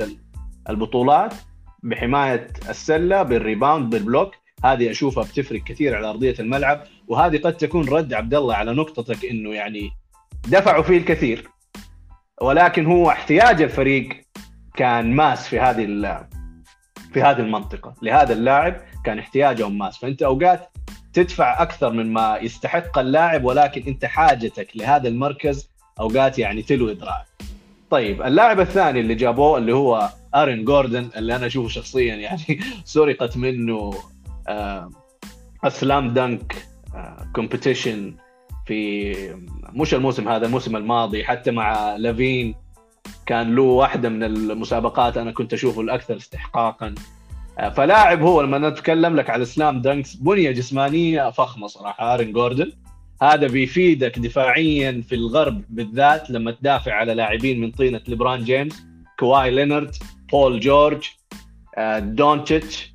[0.69, 1.35] البطولات.
[1.83, 4.35] بحماية السلة بال rebound بال block.
[4.65, 9.25] هذه أشوفها بتفرق كثير على أرضية الملعب وهذه قد تكون رد عبد الله على نقطتك
[9.25, 9.91] إنه يعني
[10.49, 11.49] دفعوا فيه الكثير.
[12.43, 14.09] ولكن هو احتياج الفريق
[14.77, 15.85] كان ماس في هذه
[17.13, 17.95] في هذه المنطقة.
[18.03, 19.99] لهذا اللاعب كان احتياجهم ماس.
[19.99, 20.71] فأنت أوقات
[21.13, 27.27] تدفع أكثر من ما يستحق اللاعب ولكن أنت حاجتك لهذا المركز أوقات يعني تلوي ذراعك
[27.91, 33.37] طيب اللاعب الثاني اللي جابوه اللي هو آرين جوردن اللي أنا أشوفه شخصيا يعني سرقت
[33.37, 33.95] منه
[34.49, 34.91] آه
[35.65, 36.19] slam
[36.95, 38.15] آه competition
[38.67, 39.15] في
[39.73, 42.55] مش الموسم هذا الموسم الماضي حتى مع لافين
[43.27, 46.95] كان له واحدة من المسابقات أنا كنت أشوفه الأكثر استحقاقا.
[47.77, 52.73] فلاعب هو لما نتكلم لك على slam dunks بنية جسمانية فخمة صراحة آرين جوردن.
[53.23, 58.83] هذا بيفيدك دفاعيا في الغرب بالذات لما تدافع على لاعبين من طينة ليبران جيمس
[59.19, 59.95] كواي لينارد
[60.33, 61.09] بول جورج
[61.99, 62.93] دونتشيتش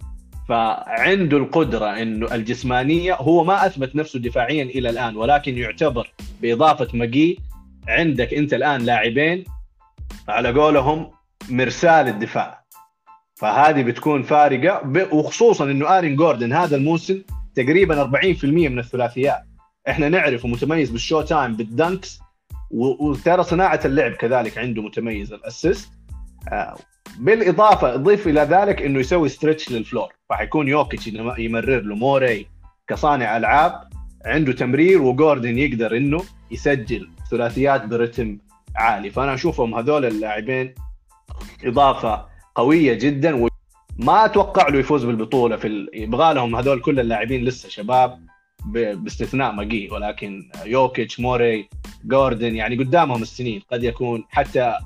[0.50, 7.40] فعنده القدرة إنه الجسمانية هو ما أثبت نفسه دفاعيا إلى الآن ولكن يعتبر بإضافة ماجي
[7.88, 9.44] عندك أنت الآن لاعبين
[10.28, 11.12] على قولهم
[11.50, 12.64] مرساة الدفاع.
[13.36, 17.22] فهذه بتكون فارقة وخصوصا إنه آرين جوردن هذا الموسم
[17.56, 19.44] تقريبا 40% من الثلاثيات.
[19.90, 22.20] إحنا نعرفه متميز بال showtime بال dunks
[22.72, 25.90] وترى صناعة اللعب كذلك عنده متميز ال assist.
[25.90, 26.03] آه،
[27.20, 32.48] بالإضافة أضيف إلى ذلك إنه يسوي stretch لل floor فحيكون يوكيتش يمرر له موري
[32.88, 33.90] كصانع ألعاب
[34.26, 38.38] عنده تمرير وجوردن يقدر إنه يسجل ثلاثيات برتم
[38.76, 40.74] عالي فأنا أشوفهم هذول اللاعبين
[41.64, 42.26] إضافة
[42.56, 45.88] قوية جدا وما أتوقع له يفوز بالبطولة في.
[45.94, 48.20] يبغى لهم هذول كل اللاعبين لسه شباب.
[48.66, 51.70] باستثناء ماجي ولكن يوكيتش موري
[52.06, 54.78] جوردن يعني قدامهم السنين قد يكون حتى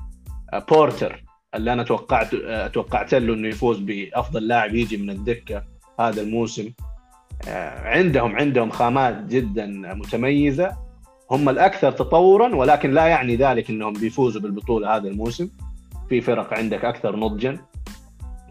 [0.68, 2.34] بورتر اللي أنا توقعت
[2.74, 5.64] توقعت له إنه يفوز بأفضل لاعب يجي من الدكة
[6.00, 6.72] هذا الموسم.
[7.84, 10.76] عندهم عندهم خامات جدا متميزة.
[11.30, 15.50] هم الأكثر تطورا ولكن لا يعني ذلك إنهم بيفوزوا بالبطولة هذا الموسم.
[16.08, 17.58] في فرق عندك أكثر نضجا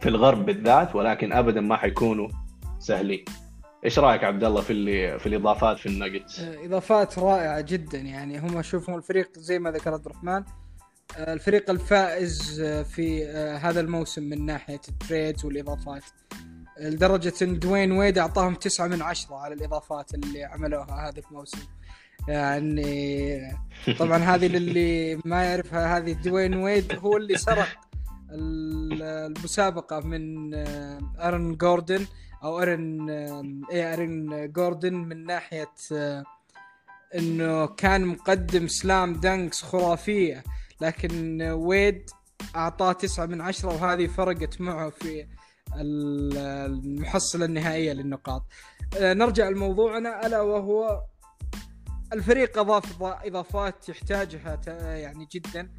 [0.02, 2.30] في الغرب بالذات ولكن ابدا ما حيكونوا
[2.80, 3.26] سهلين.
[3.86, 8.40] إيش رأيك عبد الله في اللي في الإضافات في النجتس إضافات رائعة جدا يعني.
[8.40, 10.44] هم اشوفهم الفريق زي ما ذكر عبد الرحمن
[11.16, 13.28] الفريق الفائز في
[13.62, 16.04] هذا الموسم من ناحية ال trades والإضافات.
[16.80, 21.60] لدرجة إن دوين ويد أعطاهم تسعة من عشرة على الإضافات اللي عملوها هذا الموسم.
[22.28, 23.58] يعني
[24.00, 27.68] طبعا هذه للي ما يعرفها هذه دوين ويد هو اللي سرق
[28.32, 30.54] المسابقة من
[31.20, 32.06] أرن جوردن
[32.44, 33.10] أو أرن
[33.72, 35.74] اي أرن جوردن من ناحية
[37.16, 40.44] إنه كان مقدم slam dunks خرافية.
[40.82, 42.10] لكن ويد
[42.56, 45.28] أعطاه تسعة من عشرة وهذه فرقت معه في
[45.76, 48.46] المحصلة النهائية للنقاط.
[49.02, 51.04] نرجع لموضوعنا ألا وهو
[52.14, 54.62] الفريق أضاف إضافات يحتاجها
[54.96, 55.72] يعني جدا.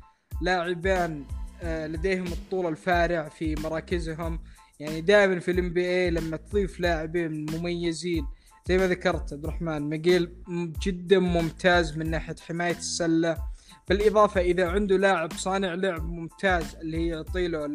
[0.43, 1.25] لاعبان
[1.63, 4.43] لديهم الطول الفارع في مراكزهم.
[4.81, 8.27] يعني دائما في ال NBA لما تضيف لاعبين مميزين
[8.69, 10.43] زي ما ذكرت عبد الرحمن ماجيل
[10.83, 13.48] جدا ممتاز من ناحية حماية السلة.
[13.89, 17.69] بالإضافة إذا عنده لاعب صانع لعب ممتاز اللي هي يعطي له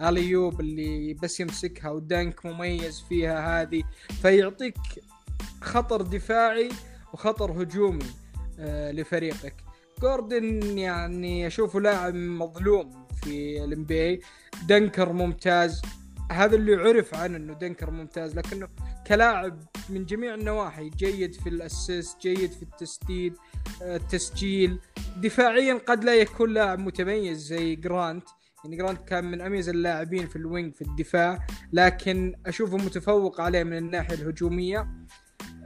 [0.00, 3.82] اليوب اللي بس يمسكها ودانك مميز فيها هذه
[4.22, 4.76] فيعطيك
[5.60, 6.68] خطر دفاعي
[7.12, 8.04] وخطر هجومي
[8.58, 9.54] آه لفريقك.
[10.02, 14.20] جوردن يعني أشوفه لاعب مظلوم في الام بي
[14.68, 15.82] dunker ممتاز.
[16.30, 18.68] هذا اللي عرف عنه إنه dunker ممتاز لكنه
[19.06, 23.34] كلاعب من جميع النواحي جيد في ال assist جيد في التسديد
[23.82, 24.78] التسجيل
[25.16, 28.24] دفاعيا قد لا يكون لاعب متميز زي جرانت
[28.64, 33.62] يعني جرانت كان من أميز اللاعبين في ال wing في الدفاع لكن أشوفه متفوق عليه
[33.62, 34.88] من الناحية الهجومية.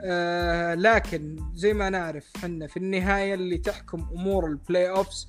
[0.04, 5.28] آه لكن زي ما نعرف حنا في النهاية اللي تحكم أمور ال playoffs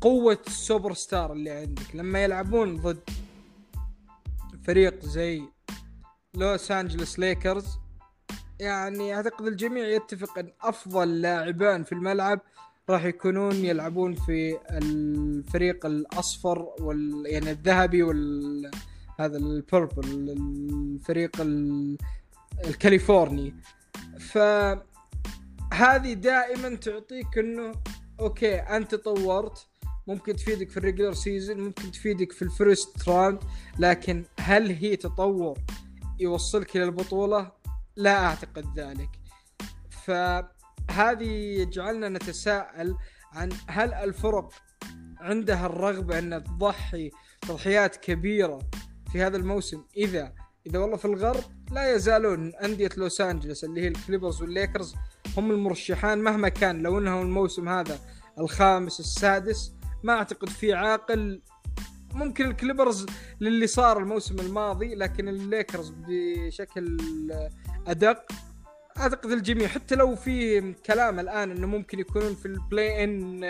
[0.00, 1.94] قوة السوبر ستار اللي عندك.
[1.96, 3.10] لما يلعبون ضد
[4.64, 5.42] فريق زي
[6.34, 7.78] لوس انجلوس ليكرز
[8.60, 12.40] يعني أعتقد الجميع يتفق إن أفضل لاعبان في الملعب
[12.90, 18.70] راح يكونون يلعبون في الفريق الأصفر وال يعني الذهبي وال
[19.20, 21.36] هذا ال purple الفريق
[22.64, 23.54] الكاليفورني.
[24.20, 27.72] فهذه دائما تعطيك إنه
[28.20, 29.66] okay أنت طورت
[30.06, 33.38] ممكن تفيدك في ال regular season ممكن تفيدك في ال first round
[33.78, 35.58] لكن هل هي تطور
[36.20, 37.57] يوصلك إلى البطولة؟
[37.98, 39.10] لا أعتقد ذلك.
[40.06, 41.30] فهذه
[41.60, 42.96] يجعلنا نتساءل
[43.32, 44.52] عن هل الفرق
[45.20, 48.58] عندها الرغبة أن تضحي تضحيات كبيرة
[49.12, 50.32] في هذا الموسم؟ إذا
[50.66, 54.94] إذا والله في الغرب لا يزالون أندية لوس أنجلوس اللي هي الكليبرز والليكرز
[55.36, 57.98] هم المرشحان مهما كان لو إنهم الموسم هذا
[58.38, 61.42] الخامس السادس ما أعتقد في عاقل
[62.14, 63.06] ممكن الكليبرز
[63.40, 66.96] للي صار الموسم الماضي لكن الليكرز بشكل
[67.88, 68.32] أدق.
[68.98, 73.40] اعتقد الجميع حتى لو في كلام الآن إنه ممكن يكونون في ال play-in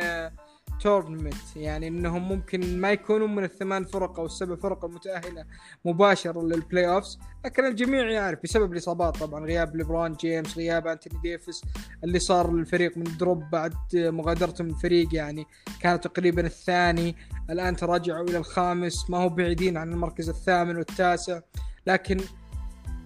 [0.80, 5.44] tournament يعني إنهم ممكن ما يكونون من الثمان فرق أو السبع فرق المتأهلة
[5.84, 9.44] مباشرة لل playoffs لكن الجميع يعرف بسبب الإصابات طبعا.
[9.44, 11.62] غياب ليبرون جيمس غياب أنتوني ديفيس
[12.04, 15.46] اللي صار للفريق من drop بعد مغادرته من الفريق يعني
[15.80, 17.16] كان تقريبا الثاني.
[17.50, 19.10] الآن تراجعوا إلى الخامس.
[19.10, 21.40] ما هو بعيدين عن المركز الثامن والتاسع.
[21.86, 22.20] لكن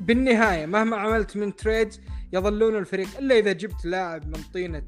[0.07, 1.94] بالنهاية مهما عملت من trade
[2.32, 3.09] يظلون الفريق.
[3.18, 4.82] إلا إذا جبت لاعب من طينة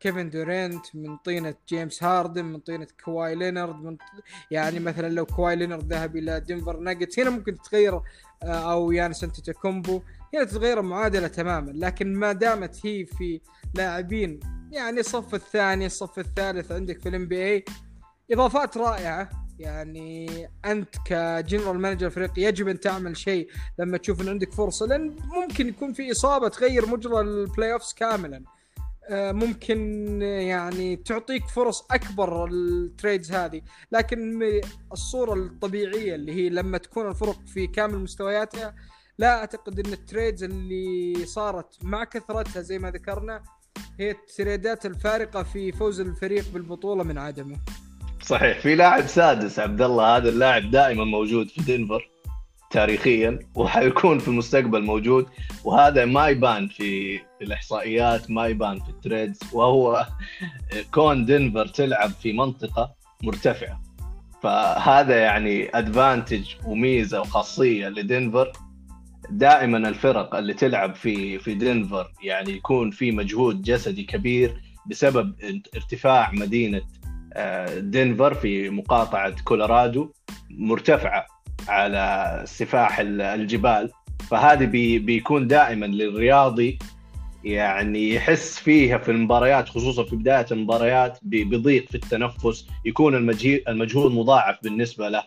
[0.00, 3.96] كيفن دورينت من طينة جيمس هاردن من طينة كواي لينارد من
[4.50, 7.94] يعني مثلا لو كواي لينارد ذهب إلى دنفر ناجتس هنا ممكن تتغير
[8.42, 10.02] آه، أو يانس انتيتوكومبو
[10.34, 13.40] هنا تتغير المعادله تماما لكن ما دامت هي في
[13.74, 14.40] لاعبين
[14.72, 17.64] يعني الصف الثاني الصف الثالث عندك في ال NBA
[18.32, 19.47] إضافات رائعة.
[19.58, 20.28] يعني
[20.64, 23.48] أنت ك general manager فريق يجب أن تعمل شيء
[23.78, 28.44] لما تشوف إن عندك فرصة لأن ممكن يكون في إصابة تغير مجرى ال playoffs كاملا.
[29.10, 33.62] آه، ممكن يعني تعطيك فرص أكبر ال trades هذه.
[33.92, 34.42] لكن
[34.92, 38.74] الصورة الطبيعية اللي هي لما تكون الفرق في كامل مستوياتها
[39.18, 43.42] لا أعتقد إن ال trades اللي صارت مع كثرتها زي ما ذكرنا
[44.00, 47.60] هي التريدات الفارقة في فوز الفريق بالبطولة من عدمه.
[48.28, 48.58] صحيح.
[48.58, 52.10] في لاعب سادس عبد الله هذا اللاعب دائما موجود في دنفر
[52.70, 55.26] تاريخيا وحيكون في المستقبل موجود
[55.64, 60.06] وهذا ما يبان في, الإحصائيات ما يبان في ال trades وهو
[60.94, 63.82] كون دنفر تلعب في منطقة مرتفعة.
[64.42, 68.52] فهذا يعني advantage وميزة وخاصية لدنفر
[69.30, 75.34] دائما الفرق اللي تلعب في في دنفر يعني يكون في مجهود جسدي كبير بسبب
[75.74, 76.82] ارتفاع مدينة
[77.78, 80.12] دنفر في مقاطعة كولورادو
[80.50, 81.26] مرتفعة
[81.68, 83.90] على سفوح الجبال.
[84.30, 86.78] فهذه بي بيكون دائما للرياضي
[87.44, 93.14] يعني يحس فيها في المباريات خصوصا في بداية المباريات بضيق في التنفس يكون
[93.68, 95.22] المجهود مضاعف بالنسبة له.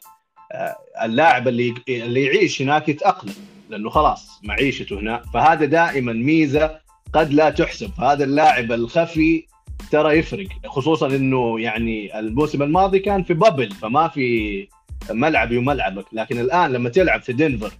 [0.51, 3.33] آه، اللاعب اللي اللي يعيش هناك يتأقلم
[3.69, 5.21] لأنه خلاص معيشته هنا.
[5.33, 6.79] فهذا دائما ميزة
[7.13, 7.91] قد لا تحسب.
[7.99, 9.45] هذا اللاعب الخفي
[9.91, 14.67] ترى يفرق خصوصا إنه يعني الموسم الماضي كان في بابل فما في
[15.09, 16.05] ملعبي وملعبك.
[16.13, 17.73] لكن الآن لما تلعب في دنفر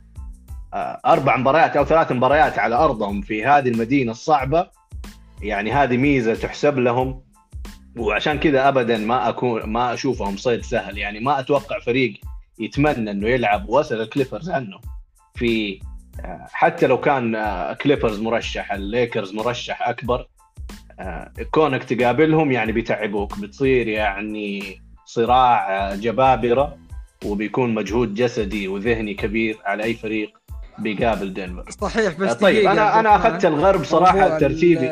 [0.73, 4.67] آه، أربع مباريات أو ثلاث مباريات على أرضهم في هذه المدينة الصعبة
[5.41, 7.21] يعني هذه ميزة تحسب لهم.
[7.97, 10.97] وعشان كذا ابدا ما اكون ما أشوفهم صيد سهل.
[10.97, 12.13] يعني ما أتوقع فريق
[12.59, 14.79] يتمنى إنه يلعب واسال الكليبرز عنه.
[15.35, 15.79] في
[16.19, 17.37] آه، حتى لو كان
[17.81, 20.27] كليبرز آه، مرشح الليكرز مرشح أكبر
[21.51, 26.77] كونك تقابلهم يعني بيتعبوك بتصير يعني صراع جبابرة
[27.25, 30.41] وبيكون مجهود جسدي وذهني كبير على أي فريق
[30.79, 34.89] بيقابل دنفر صحيح بس طيب أنا أنا أخذت الغرب صراحة ترتيبي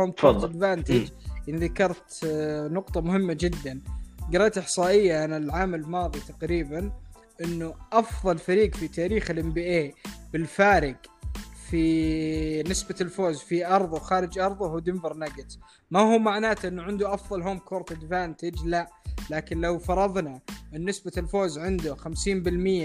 [0.00, 1.08] home advantage
[1.48, 3.80] ان ذكرت آه، نقطة مهمة جدا.
[4.34, 6.92] قرأت إحصائية أنا العام الماضي تقريبا
[7.44, 9.94] إنه أفضل فريق في تاريخ ال NBA
[10.32, 10.96] بالفارق
[11.70, 15.58] في نسبة الفوز في أرضه وخارج أرضه هو دنفر ناجتس.
[15.90, 18.88] ما هو معناته إنه عنده أفضل home court advantage لا.
[19.30, 20.40] لكن لو فرضنا
[20.74, 22.06] إن نسبة الفوز عنده 50%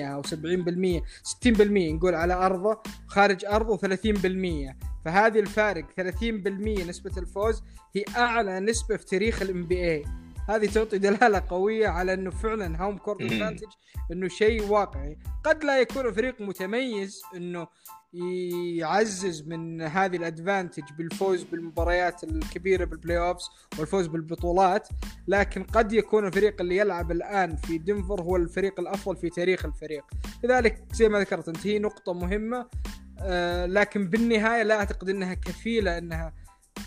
[0.02, 4.76] أو 70% 60% نقول على أرضه خارج أرضه 30%
[5.06, 7.64] فهذه الفارق 30% نسبة الفوز
[7.96, 10.06] هي أعلى نسبة في تاريخ ال NBA
[10.50, 13.68] هذه تعطي دلالة قوية على إنه فعلا home court advantage
[14.12, 15.18] إنه شيء واقعي.
[15.44, 17.68] قد لا يكون فريق متميز إنه
[18.14, 23.44] يعزز من هذه ال advantage بالفوز بالمباريات الكبيرة بال playoffs
[23.80, 24.88] والفوز بالبطولات
[25.28, 30.04] لكن قد يكون الفريق اللي يلعب الآن في دنفر هو الفريق الأفضل في تاريخ الفريق.
[30.44, 32.68] لذلك زي ما ذكرت أنت هي نقطة مهمة
[33.20, 36.34] آه لكن بالنهاية لا أعتقد إنها كفيلة إنها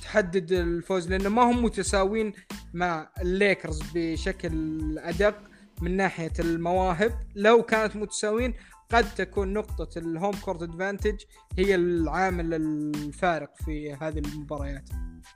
[0.03, 2.33] تحدد الفوز لأنه ما هم متساوين
[2.75, 5.37] مع الليكرز بشكل أدق
[5.83, 7.13] من ناحية المواهب.
[7.35, 8.55] لو كانت متساوين
[8.93, 11.21] قد تكون نقطة ال home court advantage
[11.59, 14.89] هي العامل الفارق في هذه المباريات.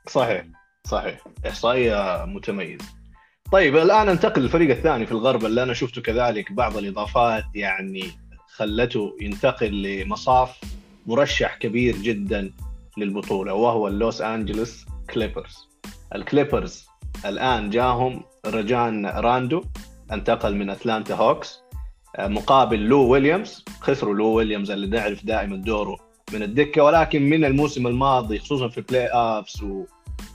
[0.09, 0.47] صحيح
[0.85, 2.85] صحيح إحصائية متميزة.
[3.53, 8.11] طيب الآن ننتقل للفريق الثاني في الغرب اللي أنا شفته كذلك بعض الإضافات يعني
[8.49, 10.61] خلته ينتقل لمصاف
[11.07, 12.53] مرشح كبير جدا
[12.99, 15.69] للبطولة وهو اللوس أنجلوس كليبرز.
[16.15, 16.87] الكليبرز
[17.25, 19.65] الآن جاهم رجان راندو
[20.13, 21.61] انتقل من أتلانتا هوكس
[22.19, 23.65] مقابل لو ويليامز.
[23.81, 28.79] خسروا لو ويليامز اللي نعرف دائما دوره من الدكة ولكن من الموسم الماضي خصوصا في
[28.79, 29.85] ال playoffs و...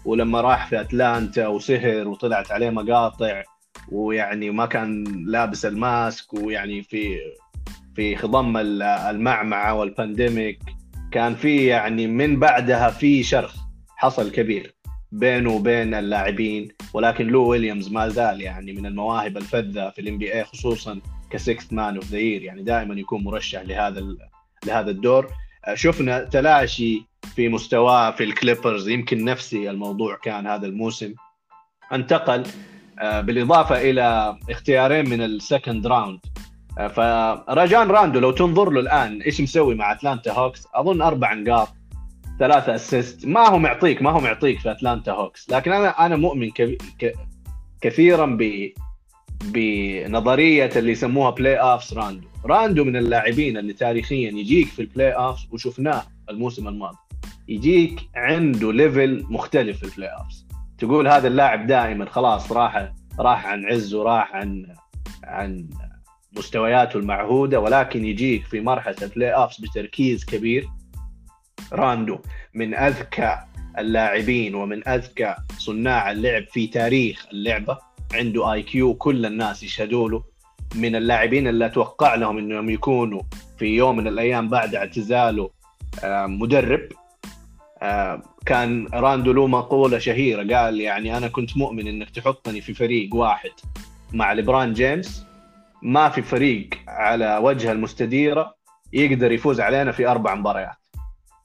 [0.06, 3.44] ولما راح في أتلانتا وسهر وطلعت عليه مقاطع
[3.92, 7.18] ويعني ما كان لابس ال mask ويعني في
[7.96, 10.60] في خضم المعمعة وال pandemic
[11.12, 13.56] كان في يعني من بعدها في شرخ
[13.98, 14.76] حصل كبير
[15.12, 20.43] بينه وبين اللاعبين ولكن لو ويليامز ما زال يعني من المواهب الفذة في ال NBA
[20.44, 24.04] خصوصا ك sixth man of the year يعني دائما يكون مرشح لهذا
[24.66, 25.28] لهذا الدور.
[25.66, 27.06] آه، شفنا تلاشي
[27.36, 31.14] في مستواه في الكليبرز يمكن نفسي الموضوع كان هذا الموسم.
[31.94, 32.44] انتقل
[33.00, 36.20] آه، بالإضافة إلى اختيارين من ال second round
[36.76, 41.68] فرجان راندو لو تنظر له الآن إيش مسوي مع أتلانتا هوكس؟ أظن أربع نقاط
[42.40, 45.50] ثلاثة assist ما هو معطيك ما هو معطيك في أتلانتا هوكس.
[45.50, 46.52] لكن أنا أنا مؤمن.
[47.82, 48.72] كثيرا ب
[49.44, 56.04] بنظرية اللي يسموها playoffs راندو راندو من اللاعبين اللي تاريخيا يجيك في ال playoffs وشفناه
[56.30, 56.98] الموسم الماضي.
[57.48, 60.46] يجيك عنده level مختلف في ال playoffs
[60.78, 64.76] تقول هذا اللاعب دائما خلاص راح راح عن عزه راح عن
[65.24, 65.70] عن
[66.38, 70.68] مستوياته المعهودة ولكن يجيك في مرحلة ال playoffs بتركيز كبير.
[71.74, 72.20] راندو
[72.54, 73.38] من أذكى
[73.78, 77.78] اللاعبين ومن أذكى صناع اللعب في تاريخ اللعبة.
[78.14, 80.24] عنده IQ كل الناس يشهدوا له
[80.76, 83.22] من اللاعبين اللي أتوقع لهم إنهم يكونوا
[83.58, 85.49] في يوم من الأيام بعد اعتزاله
[86.03, 86.89] آه، مدرب.
[87.82, 93.16] آه، كان راندو له مقوله شهيرة قال يعني أنا كنت مؤمن إنك تحطني في فريق
[93.16, 93.51] واحد
[94.14, 95.26] مع ليبران جيمس.
[95.82, 98.56] ما في فريق على وجه المستديرة
[98.93, 100.78] يقدر يفوز علينا في أربع مباريات.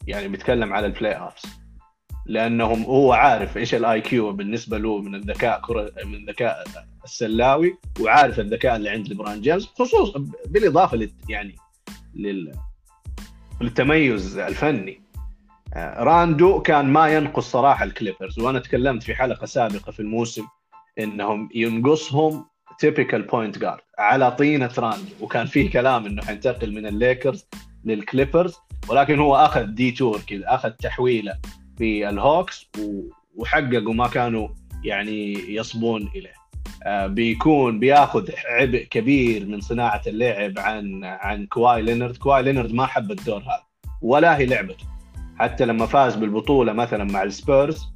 [0.07, 1.60] يعني بيتكلم على ال playoffs
[2.27, 6.65] لأنهم هو عارف إيش ال IQ بالنسبة له من الذكاء كرة من الذكاء
[7.05, 11.57] السلاوي وعارف الذكاء اللي عند ليبران جيمس خصوصا بالإضافة لل يعني
[12.15, 12.53] لل
[13.61, 15.03] للتميز الفني.
[15.75, 20.47] آه، راندو كان ما ينقص صراحة الكليبرز وأنا تكلمت في حلقة سابقة في الموسم
[20.99, 22.45] إنهم ينقصهم
[22.79, 27.47] typical point guard على طينة راندو وكان في كلام إنه حينتقل من الليكرز
[27.85, 28.55] للكليبرز
[28.89, 31.39] ولكن هو أخذ detour كذا أخذ تحويلة
[31.81, 32.71] في الهوكس
[33.37, 34.49] وحققوا ما كانوا
[34.85, 36.33] يعني يصبون إليه.
[36.87, 42.17] آه، بيكون بياخذ عبء كبير من صناعة اللعب عن عن كواي لينرد.
[42.17, 43.63] كواي لينرد ما حب الدور هذا
[44.03, 44.85] ولا هي لعبته.
[45.39, 47.89] حتى لما فاز بالبطولة مثلا مع السبيرز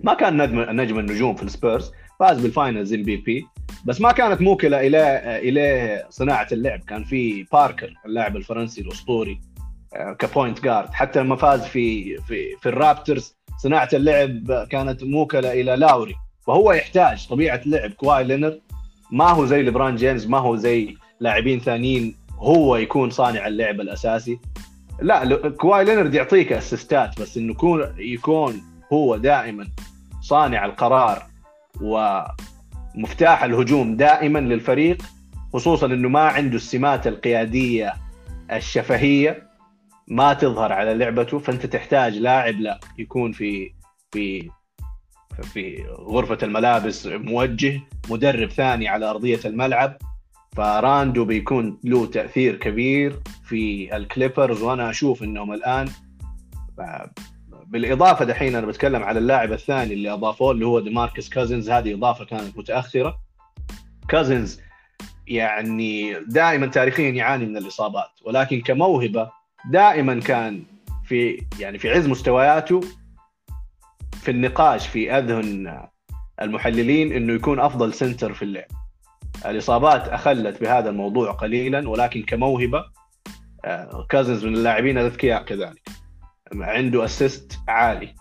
[0.00, 3.46] ما كان نجم نجم النجوم في السبيرز فاز بال finals MVP
[3.84, 6.80] بس ما كانت موكلة إلى إلى صناعة اللعب.
[6.80, 9.40] كان في باركر اللاعب الفرنسي الأسطوري
[10.18, 15.76] ك point guard حتى لما فاز في في في الرابترز صناعة اللعب كانت موكلة إلى
[15.76, 16.14] لاوري.
[16.46, 17.90] وهو يحتاج طبيعة لعب.
[17.90, 18.58] كواي لينرد
[19.12, 22.16] ما هو زي ليبران جيمس ما هو زي لاعبين ثانيين.
[22.38, 24.38] هو يكون صانع اللعب الأساسي.
[25.02, 28.62] لا كواي لينرد يعطيك assistات بس إنه يكون يكون
[28.92, 29.68] هو دائما
[30.20, 31.22] صانع القرار
[31.80, 35.02] ومفتاح الهجوم دائما للفريق
[35.52, 37.94] خصوصا إنه ما عنده السمات القيادية
[38.52, 39.47] الشفهية.
[40.10, 43.72] ما تظهر على لعبته فأنت تحتاج لاعب لا يكون في
[44.12, 44.50] في
[45.42, 47.80] في غرفة الملابس موجه
[48.10, 49.96] مدرب ثاني على أرضية الملعب.
[50.56, 55.88] فراندو بيكون له تأثير كبير في الكليبرز وأنا أشوف إنهم الآن
[57.66, 61.70] بالإضافة دحين أنا بتكلم على اللاعب الثاني اللي أضافوه اللي هو ديماركس كازنز.
[61.70, 63.18] هذه إضافة كانت متأخرة.
[64.08, 64.60] كازنز
[65.26, 70.62] يعني دائما تاريخيا يعاني من الإصابات ولكن كموهبة دائما كان
[71.04, 72.80] في يعني في عز مستوياته
[74.12, 75.82] في النقاش في أذهن
[76.42, 78.68] المحللين إنه يكون أفضل center في اللعب.
[79.46, 82.84] الإصابات أخلت بهذا الموضوع قليلا ولكن كموهبة
[83.64, 85.88] آه، كازنز من اللاعبين الأذكياء كذلك.
[86.54, 88.14] عنده assist عالي.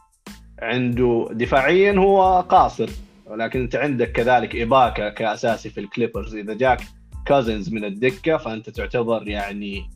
[0.61, 2.89] عنده دفاعيا هو قاصر
[3.25, 6.35] ولكن أنت عندك كذلك إباكا كأساسي في الكليبرز.
[6.35, 6.81] إذا جاك
[7.25, 9.89] كازنز من الدكة فأنت تعتبر يعني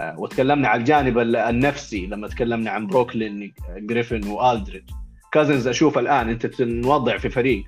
[0.00, 4.90] وتكلمنا على الجانب النفسي لما تكلمنا عن بروكلين جريفن وألدريد.
[5.32, 7.64] كازنز أشوف الآن أنت تنوضع في فريق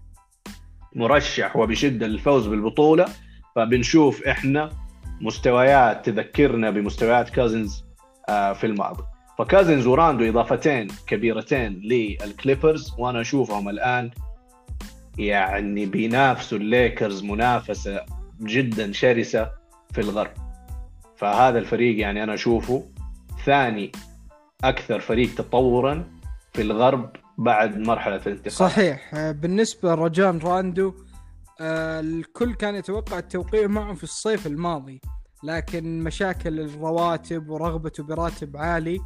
[0.94, 3.04] مرشح وبشدة للفوز بالبطولة
[3.56, 4.70] فبنشوف إحنا
[5.20, 7.84] مستويات تذكرنا بمستويات كازنز
[8.28, 9.02] آه، في الماضي.
[9.38, 14.10] فكازنز وراندو إضافتين كبيرتين للكليبرز وأنا أشوفهم الآن
[15.18, 18.00] يعني بينافسوا الليكرز منافسة
[18.40, 19.50] جدا شرسة
[19.92, 20.49] في الغرب.
[21.20, 22.84] فهذا الفريق يعني أنا أشوفه
[23.44, 23.92] ثاني
[24.64, 26.04] أكثر فريق تطورا
[26.52, 28.52] في الغرب بعد مرحلة الانتقال.
[28.52, 29.14] صحيح.
[29.14, 30.94] آه، بالنسبة لرجان راندو
[31.60, 35.00] آه، الكل كان يتوقع التوقيع معه في الصيف الماضي
[35.42, 39.00] لكن مشاكل الرواتب ورغبته براتب عالي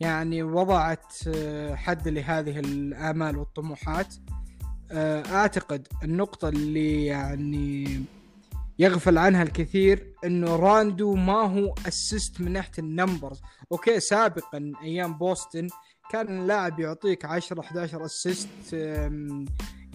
[0.00, 4.14] يعني وضعت آه، حد لهذه الآمال والطموحات.
[5.32, 8.04] أعتقد النقطة اللي يعني
[8.78, 13.40] يغفل عنها الكثير إنه راندو ما هو assist من ناحية ال numbers
[13.72, 15.68] okay سابقا أيام بوسطن
[16.10, 18.48] كان اللاعب يعطيك 10 11 assist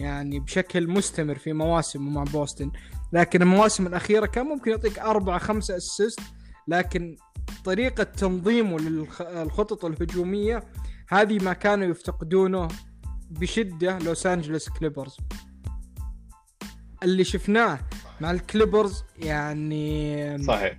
[0.00, 2.70] يعني بشكل مستمر في مواسم مع بوسطن
[3.12, 6.20] لكن المواسم الأخيرة كان ممكن يعطيك 4 5 assist
[6.68, 7.16] لكن
[7.64, 10.62] طريقة تنظيمه للخطط الهجومية
[11.08, 12.68] هذه ما كانوا يفتقدونه
[13.30, 15.16] بشدة لوس أنجلوس كليبرز.
[17.02, 17.78] اللي شفناه
[18.20, 20.78] مع الكليبرز يعني صحيح.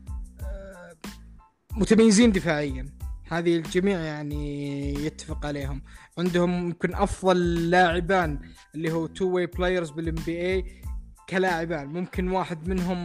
[1.72, 2.86] متميزين دفاعيا.
[3.30, 5.82] هذه الجميع يعني يتفق عليهم.
[6.18, 8.40] عندهم يمكن أفضل لاعبان
[8.76, 10.82] اللي هو two-way players بال NBA
[11.30, 11.88] كلاعبان.
[11.88, 12.98] ممكن واحد منهم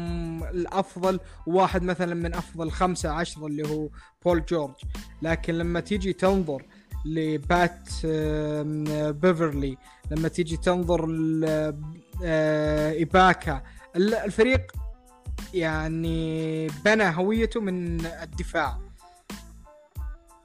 [0.44, 3.88] الأفضل وواحد مثلا من أفضل خمسة عشرة اللي هو
[4.24, 4.74] بول جورج
[5.22, 6.66] لكن لما تيجي تنظر
[7.04, 7.88] لبات
[9.16, 9.76] بيفرلي
[10.10, 11.06] لما تيجي تنظر
[12.20, 13.62] لإيباكا
[13.96, 14.72] الفريق
[15.54, 18.78] يعني بنى هويته من الدفاع.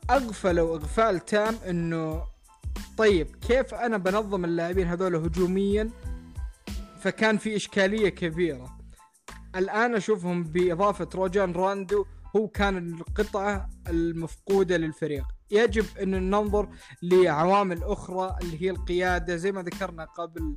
[0.10, 2.24] اغفلوا اغفال تام إنه
[2.98, 5.90] طيب كيف أنا بنظم اللاعبين هذول هجوميا؟
[7.00, 8.78] فكان في إشكالية كبيرة.
[9.56, 15.26] الآن أشوفهم بإضافة روجان راندو هو كان القطعة المفقودة للفريق.
[15.52, 16.70] يجب إن ننظر
[17.04, 20.56] لعوامل أخرى اللي هي القيادة زي ما ذكرنا قبل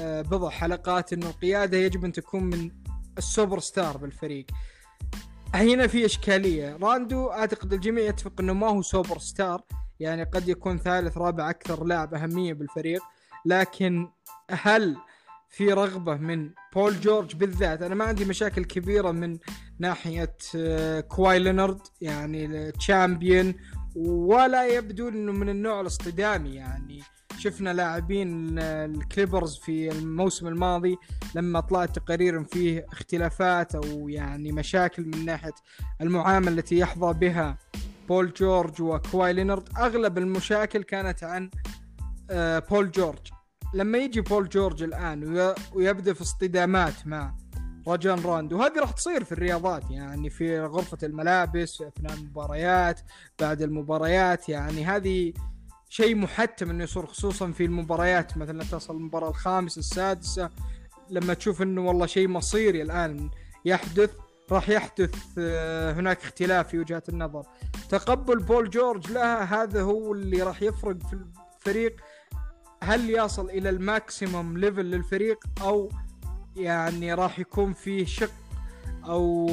[0.00, 2.70] بضع حلقات إنه القيادة يجب أن تكون من
[3.18, 4.46] السوبر ستار بالفريق.
[5.54, 6.76] هنا في إشكالية.
[6.76, 9.62] راندو أعتقد الجميع يتفق إنه ما هو سوبر ستار
[10.00, 13.02] يعني قد يكون ثالث رابع أكثر لاعب أهمية بالفريق.
[13.46, 14.08] لكن
[14.50, 14.96] هل
[15.48, 19.38] في رغبة من بول جورج بالذات؟ أنا ما عندي مشاكل كبيرة من
[19.78, 23.54] ناحية آه، كواي لينارد يعني champion
[23.96, 27.02] ولا يبدو إنه من النوع الاصطدامي يعني.
[27.40, 30.98] شفنا لاعبين الكليبرز في الموسم الماضي
[31.34, 35.54] لما طلعت تقارير فيه اختلافات أو يعني مشاكل من ناحية
[36.00, 37.58] المعاملة التي يحظى بها
[38.08, 41.50] بول جورج وكواي لينارد أغلب المشاكل كانت عن
[42.30, 43.30] آه، بول جورج.
[43.74, 47.34] لما يجي بول جورج الآن ويبدأ في اصطدامات مع
[47.88, 53.00] رجان راندو هذه راح تصير في الرياضات يعني في غرفة الملابس في أثناء المباريات
[53.40, 55.32] بعد المباريات يعني هذه
[55.90, 60.50] شيء محتم إنه يصير خصوصا في المباريات مثلا تصل المباراة الخامسة السادسة
[61.10, 63.30] لما تشوف إنه والله شيء مصيري الآن.
[63.64, 64.10] يحدث
[64.52, 67.46] راح يحدث آه، هناك اختلاف في وجهات النظر.
[67.88, 71.18] تقبل بول جورج لها هذا هو اللي راح يفرق في
[71.58, 71.96] الفريق.
[72.82, 75.88] هل يصل إلى ال maximum level للفريق؟ أو
[76.56, 78.32] يعني راح يكون في شق
[79.04, 79.46] أو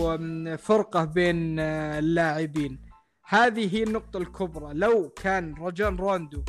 [0.57, 2.86] فرقة بين آه، اللاعبين.
[3.27, 4.73] هذه هي النقطة الكبرى.
[4.73, 6.43] لو كان راجون روندو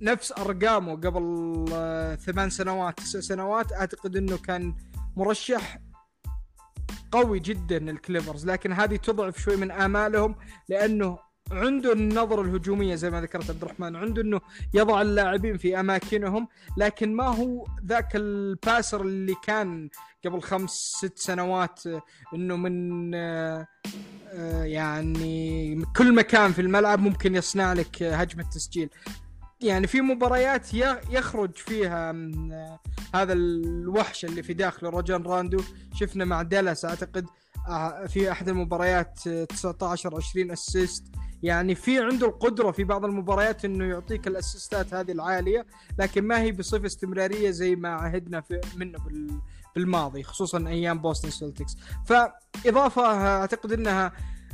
[0.00, 4.74] نفس أرقامه قبل آه، ثمان سنوات تسع سنوات أعتقد إنه كان
[5.16, 5.78] مرشح
[7.12, 10.34] قوي جدا الكليبرز لكن هذه تضعف شوي من آمالهم
[10.68, 11.18] لأنه
[11.50, 14.40] عنده النظرة الهجومية زي ما ذكرت عبد الرحمن عنده إنه
[14.74, 19.90] يضع اللاعبين في أماكنهم لكن ما هو ذاك ال passer اللي كان
[20.24, 21.82] قبل خمس ست سنوات
[22.34, 23.66] إنه من آه، آه،
[24.64, 28.90] يعني كل مكان في الملعب ممكن يصنع لك هجمة تسجيل.
[29.60, 30.74] يعني في مباريات
[31.10, 32.80] يخرج فيها آه،
[33.14, 35.58] هذا الوحش اللي في داخله راجون روندو.
[35.94, 37.26] شفنا مع دالاس أعتقد
[38.08, 41.04] في أحد المباريات 19 20 assist
[41.42, 45.66] يعني في عنده القدرة في بعض المباريات إنه يعطيك الاسيستات هذه العالية
[45.98, 48.98] لكن ما هي بصفة استمرارية زي ما عهدنا في منه
[49.76, 54.12] بالماضي خصوصا أيام بوستن سيلتكس فإضافة أعتقد إنها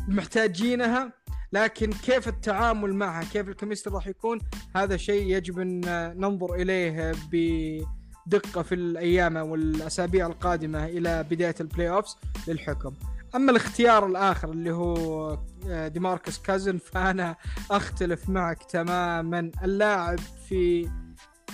[0.08, 1.12] محتاجينها
[1.52, 4.38] لكن كيف التعامل معها كيف ال chemistry راح يكون
[4.76, 5.80] هذا شيء يجب أن
[6.18, 12.16] ننظر إليه بدقة في الأيام والاسابيع القادمة إلى بداية ال playoffs
[12.48, 12.94] للحكم.
[13.34, 17.36] أما الاختيار الآخر اللي هو آه، ديماركس كازنز فأنا
[17.70, 19.50] أختلف معك تماما.
[19.64, 20.18] اللاعب
[20.48, 20.88] في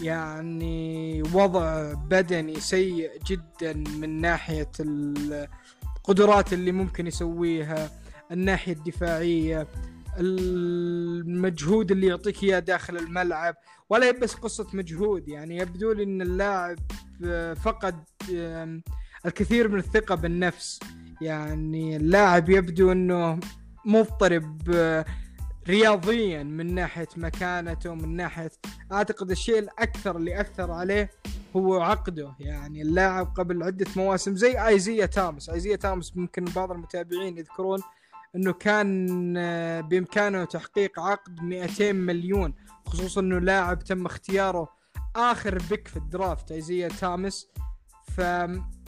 [0.02, 7.90] يعني وضع بدني سيء جدا من ناحية القدرات اللي ممكن يسويها
[8.30, 9.68] الناحية الدفاعية
[10.18, 13.54] المجهود اللي يعطيك إياه داخل الملعب.
[13.90, 16.78] ولا هي بس قصة مجهود يعني يبدو لي إن اللاعب
[17.24, 18.04] آه، فقد
[19.26, 20.80] الكثير من الثقة بالنفس.
[21.20, 23.40] يعني اللاعب يبدو إنه
[23.84, 25.04] مضطرب آه،
[25.68, 28.50] رياضيا من ناحية مكانته من ناحية
[28.92, 31.10] أعتقد الشيء الأكثر اللي أثر عليه
[31.56, 32.34] هو عقده.
[32.40, 35.50] يعني اللاعب قبل عدة مواسم زي آيزيا تامس.
[35.50, 37.80] آيزيا تامس ممكن بعض المتابعين يذكرون
[38.36, 42.54] إنه كان آه، بإمكانه تحقيق عقد 200 مليون
[42.86, 44.68] خصوصا إنه لاعب تم اختياره
[45.16, 47.48] آخر بيك في الدرافت آيزيا تامس.
[48.16, 48.20] ف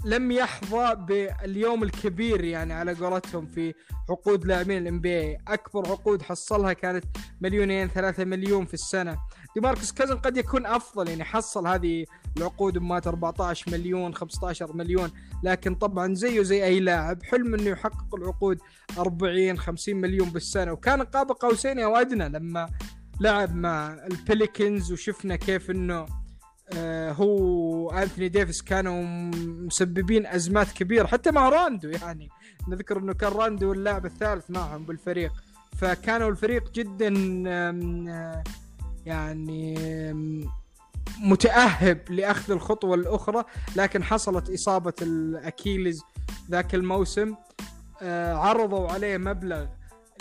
[0.04, 3.74] لم يحظى باليوم الكبير يعني على قولتهم في
[4.10, 7.04] عقود لاعبين ال NBA أكبر عقود حصلها كانت
[7.40, 9.18] مليونين ثلاثة مليون في السنة.
[9.54, 12.04] ديماركس كازنز قد يكون أفضل يعني حصل هذه
[12.36, 15.10] العقود بمية 14 مليون 15 مليون.
[15.42, 18.58] لكن طبعا زيه زي أي لاعب حلم إنه يحقق العقود
[18.98, 20.72] 40 50 مليون بالسنة.
[20.72, 22.70] وكان قاب قوسين أو أدنى لما
[23.20, 26.19] لعب مع البليكنز وشفنا كيف إنه
[27.12, 29.02] هو أنثوني ديفيس كانوا
[29.66, 32.28] مسببين أزمات كبيرة حتى مع راندو يعني.
[32.68, 35.32] نذكر إنه كان راندو اللاعب الثالث معهم بالفريق.
[35.78, 37.08] فكانوا الفريق جدا
[39.06, 39.74] يعني
[41.22, 43.44] متأهب لأخذ الخطوة الأخرى
[43.76, 46.02] لكن حصلت إصابة ال Achilles
[46.50, 47.34] ذاك الموسم.
[48.02, 49.66] آه، عرضوا عليه مبلغ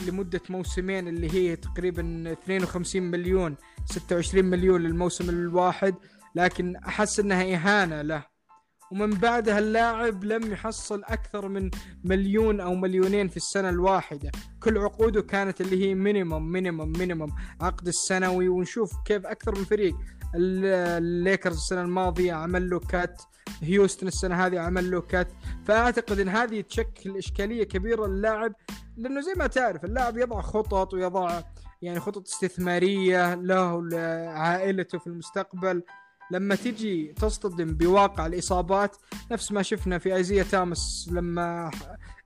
[0.08, 5.96] لمدة موسمين اللي هي تقريبا 52 مليون 26 مليون للموسم الواحد.
[6.36, 8.26] لكن أحس أنها إهانة له.
[8.92, 11.72] ومن بعدها اللاعب لم يحصل أكثر من
[12.04, 14.32] مليون أو مليونين في السنة الواحدة.
[14.64, 19.96] كل عقوده كانت اللي هي minimum minimum minimum عقد السنوي ونشوف كيف أكثر من فريق.
[20.36, 23.22] الليكرز السنة الماضية عمل له cut
[23.62, 25.28] هيوستن السنة هذه عمل له cut
[25.66, 28.54] فأعتقد أن هذه تشكل إشكالية كبيرة للاعب.
[28.98, 31.42] لأنه زي ما تعرف اللاعب يضع خطط ويضع
[31.82, 35.84] يعني خطط استثمارية له ولعائلته في المستقبل.
[36.32, 38.98] لما تجي تصطدم بواقع الإصابات
[39.32, 41.72] نفس ما شفنا في أيزيا توماس لما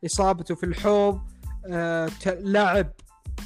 [0.06, 1.22] إصابته في الحوض
[1.68, 2.92] آه لعب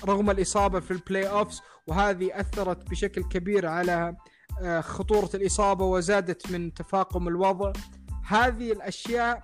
[0.05, 4.15] رغم الإصابة في ال playoffs وهذه أثرت بشكل كبير على
[4.61, 7.73] آه خطورة الإصابة وزادت من تفاقم الوضع.
[8.25, 9.43] هذه الأشياء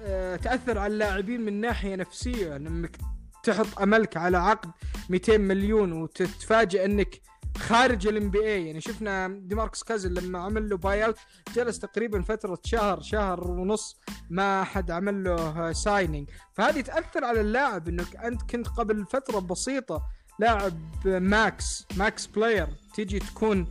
[0.00, 2.96] آه تأثر على اللاعبين من ناحية نفسية انك
[3.42, 4.70] تحط أملك على عقد
[5.10, 7.20] 200 مليون وتتفاجئ إنك
[7.56, 11.18] خارج ال NBA يعني شفنا ديماركس كازنز لما عمل له buyout
[11.54, 14.00] جلس تقريبا فترة شهر شهر ونص
[14.30, 20.02] ما حد عمل له signing فهذه تأثر على اللاعب إنك أنت كنت قبل فترة بسيطة
[20.38, 20.72] لاعب
[21.06, 23.66] max max player تيجي تكون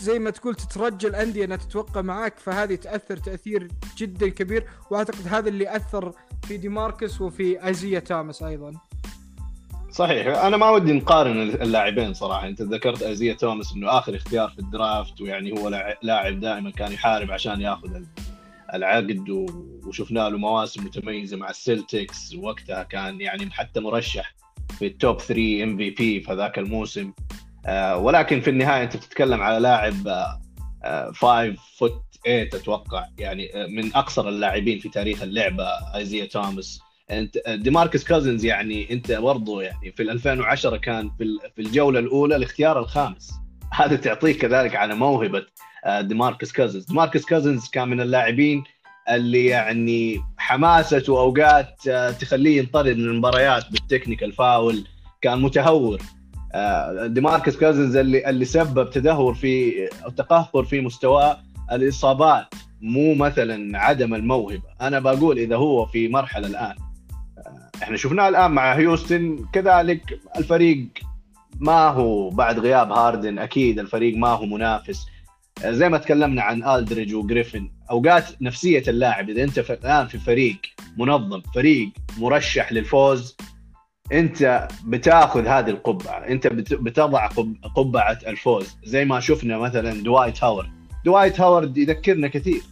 [0.00, 2.38] زي ما تقول تترجى الأندية إنها توقع معاك.
[2.38, 4.70] فهذه تأثر تأثير جدا كبير.
[4.90, 6.12] وأعتقد هذا اللي أثر
[6.44, 8.72] في ديماركس وفي أيزيا توماس أيضا.
[9.94, 10.26] صحيح.
[10.26, 12.48] أنا ما ودي نقارن اللاعبين صراحة.
[12.48, 15.68] أنت ذكرت ازيا توماس إنه آخر اختيار في ال draft ويعني هو
[16.02, 18.02] لاعب دائما كان يحارب عشان ياخذ
[18.74, 19.24] العقد
[19.86, 22.34] وشفنا له مواسم متميزة مع السلتكس.
[22.34, 24.34] وقتها كان يعني حتى مرشح
[24.78, 27.12] في ال top 3 MVP في ذاك الموسم.
[27.66, 29.94] آه، ولكن في النهاية أنت بتتكلم على لاعب
[31.12, 33.06] 5 foot 8 أتوقع.
[33.18, 36.80] يعني آه، من أقصر اللاعبين في تاريخ اللعبة ايزيا توماس.
[37.10, 42.78] انت ديماركس كوزنز يعني أنت برضه يعني في 2010 كان في في الجولة الأولى الاختيار
[42.78, 43.32] الخامس.
[43.72, 45.46] هذا تعطيك كذلك على موهبة
[45.84, 48.64] آه، ديماركس كوزنز ديماركس كوزنز كان من اللاعبين
[49.10, 54.84] اللي يعني حماسته اوقات آه، تخليه ينطرد من المباريات بال technical foul
[55.22, 56.02] كان متهور.
[56.54, 59.72] آه، ديماركس كوزنز اللي اللي سبب تدهور في
[60.16, 61.38] تقهقر في مستواه
[61.72, 64.62] الإصابات مو مثلا عدم الموهبة.
[64.80, 66.74] أنا بقول إذا هو في مرحلة الآن
[67.82, 69.44] إحنا شفناه الآن مع هيوستن.
[69.52, 70.88] كذلك الفريق
[71.60, 75.06] ما هو بعد غياب هاردن أكيد الفريق ما هو منافس.
[75.64, 80.56] زي ما تكلمنا عن ألدريدج وجريفن أوقات نفسية اللاعب إذا أنت الآن في فريق
[80.96, 83.36] منظم فريق مرشح للفوز
[84.12, 87.26] أنت بتاخذ هذه القبعة أنت بتضع
[87.76, 88.76] قبعة الفوز.
[88.84, 90.68] زي ما شفنا مثلا دوايت هاورد.
[91.04, 92.62] دوايت هاورد يذكرنا كثير.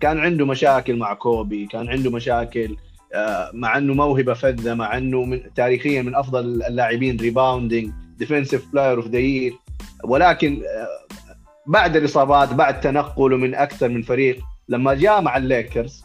[0.00, 2.76] كان عنده مشاكل مع كوبي كان عنده مشاكل
[3.52, 9.06] مع أنه موهبة فذة مع أنه من تاريخيا من أفضل اللاعبين rebounding defensive player of
[9.06, 9.54] the year
[10.04, 11.14] ولكن آه،
[11.66, 14.38] بعد الإصابات بعد تنقله من أكثر من فريق
[14.68, 16.04] لما جاء مع الليكرز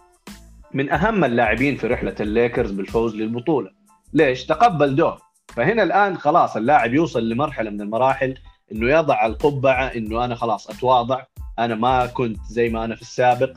[0.74, 3.70] من أهم اللاعبين في رحلة الليكرز بالفوز للبطولة.
[4.14, 8.36] ليش؟ تقبل دور فهنا الآن خلاص اللاعب يوصل لمرحلة من المراحل
[8.72, 11.24] إنه يضع القبعة إنه أنا خلاص أتواضع
[11.60, 13.54] أنا ما كنت زي ما أنا في السابق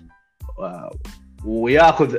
[0.59, 0.91] آه،
[1.45, 2.17] وياخذ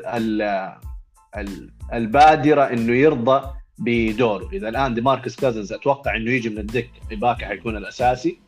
[1.93, 3.49] البادرة إنه يرضى
[3.79, 8.39] بدوره إذا الآن ديماركس كازنز أتوقع إنه يجي من الدكة إيباكا حيكون الأساسي.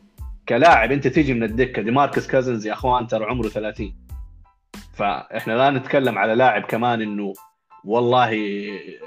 [0.48, 3.94] كلاعب أنت تيجي من الدكة ديماركس كازنز يا أخوان ترى عمره 30
[4.94, 7.32] فإحنا لا نتكلم على لاعب كمان إنه
[7.84, 8.30] والله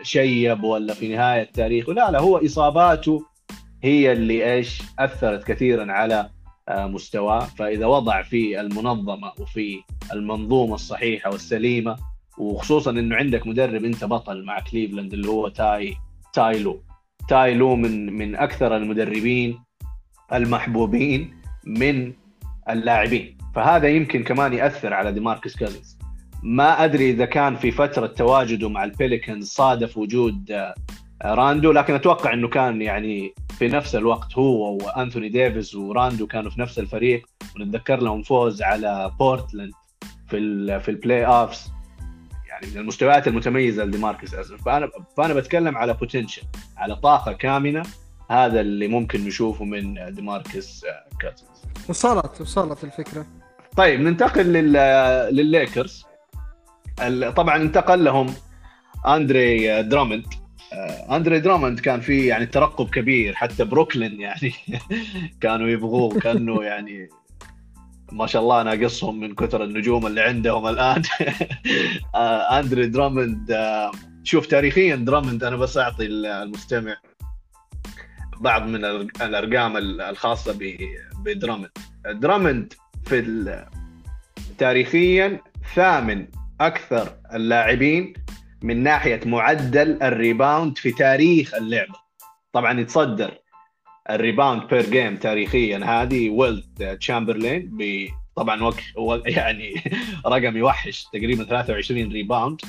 [0.02, 3.26] شيب ولا في نهاية تاريخه لا لا هو إصاباته
[3.84, 6.30] هي اللي إيش؟ أثرت كثيرا على
[6.70, 7.40] آه، مستواه.
[7.40, 9.82] فإذا وضع في المنظمة وفي
[10.14, 11.96] المنظومة الصحيحة والسليمة
[12.38, 15.96] وخصوصا إنه عندك مدرب أنت بطل مع كليفلاند اللي هو تاي
[16.34, 16.84] تايلو.
[17.30, 19.60] تايلو من من أكثر المدربين
[20.34, 21.34] المحبوبين
[21.66, 22.14] من
[22.70, 23.38] اللاعبين.
[23.56, 25.98] فهذا يمكن كمان يأثر على ديماركس كازنز
[26.44, 30.74] ما أدري إذا كان في فترة تواجده مع البيليكانز صادف وجود آه،
[31.26, 36.62] راندو لكن أتوقع إنه كان يعني في نفس الوقت هو وأنتوني ديفيس وراندو كانوا في
[36.62, 37.26] نفس الفريق.
[37.56, 39.72] ونتذكر لهم فوز على بورتلاند
[40.28, 41.72] في في ال playoffs
[42.64, 46.42] يعني من المستويات المتميزة لديماركس ازل فانا فأنا بتكلم على potential
[46.78, 47.84] على طاقة كامنة
[48.30, 50.86] هذا اللي ممكن نشوفه من ديماركس
[51.20, 53.26] كازنز وصلت وصلت الفكرة.
[53.78, 54.74] طيب ننتقل لل...
[55.36, 56.06] للليكرز.
[57.36, 58.34] طبعا انتقل لهم
[59.08, 60.26] أندري دراموند
[60.74, 64.54] آه، أندري دراموند كان في يعني ترقب كبير حتى بروكلين يعني
[65.42, 67.10] كانوا يبغوه كأنه يعني
[68.14, 71.02] ما شاء الله ناقصهم من كثر النجوم اللي عندهم الآن.
[72.16, 73.92] آه، أندري دراموند آه،
[74.24, 76.96] شوف تاريخيا دراموند أنا بس أعطي المستمع
[78.40, 78.86] بعض من
[79.22, 80.60] الأرقام الخاصة
[81.26, 81.70] بدراموند
[82.06, 82.74] دراموند
[83.06, 83.66] في
[84.58, 85.42] تاريخيا
[85.76, 86.28] ثامن
[86.62, 88.14] أكثر اللاعبين
[88.62, 91.96] من ناحية معدل ال rebound في تاريخ اللعبة.
[92.54, 93.43] طبعا يتصدر
[94.10, 95.78] ال rebound per game تاريخيا.
[95.86, 97.78] هذه ويلت تشامبرلين
[98.36, 99.74] طبعا وقت يعني
[100.26, 102.62] رقم يوحش تقريبا 23 rebound.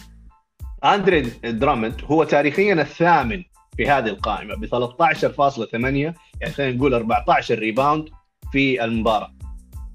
[0.84, 3.42] أندري دراموند هو تاريخيا الثامن
[3.76, 6.14] في هذه القائمة ب 13.8 يعني
[6.54, 8.08] خلينا نقول 14 rebound
[8.52, 9.34] في المباراة.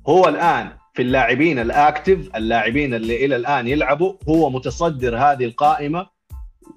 [0.08, 6.08] هو الآن في اللاعبين ال active اللاعبين اللي إلى الآن يلعبوا هو متصدر هذه القائمة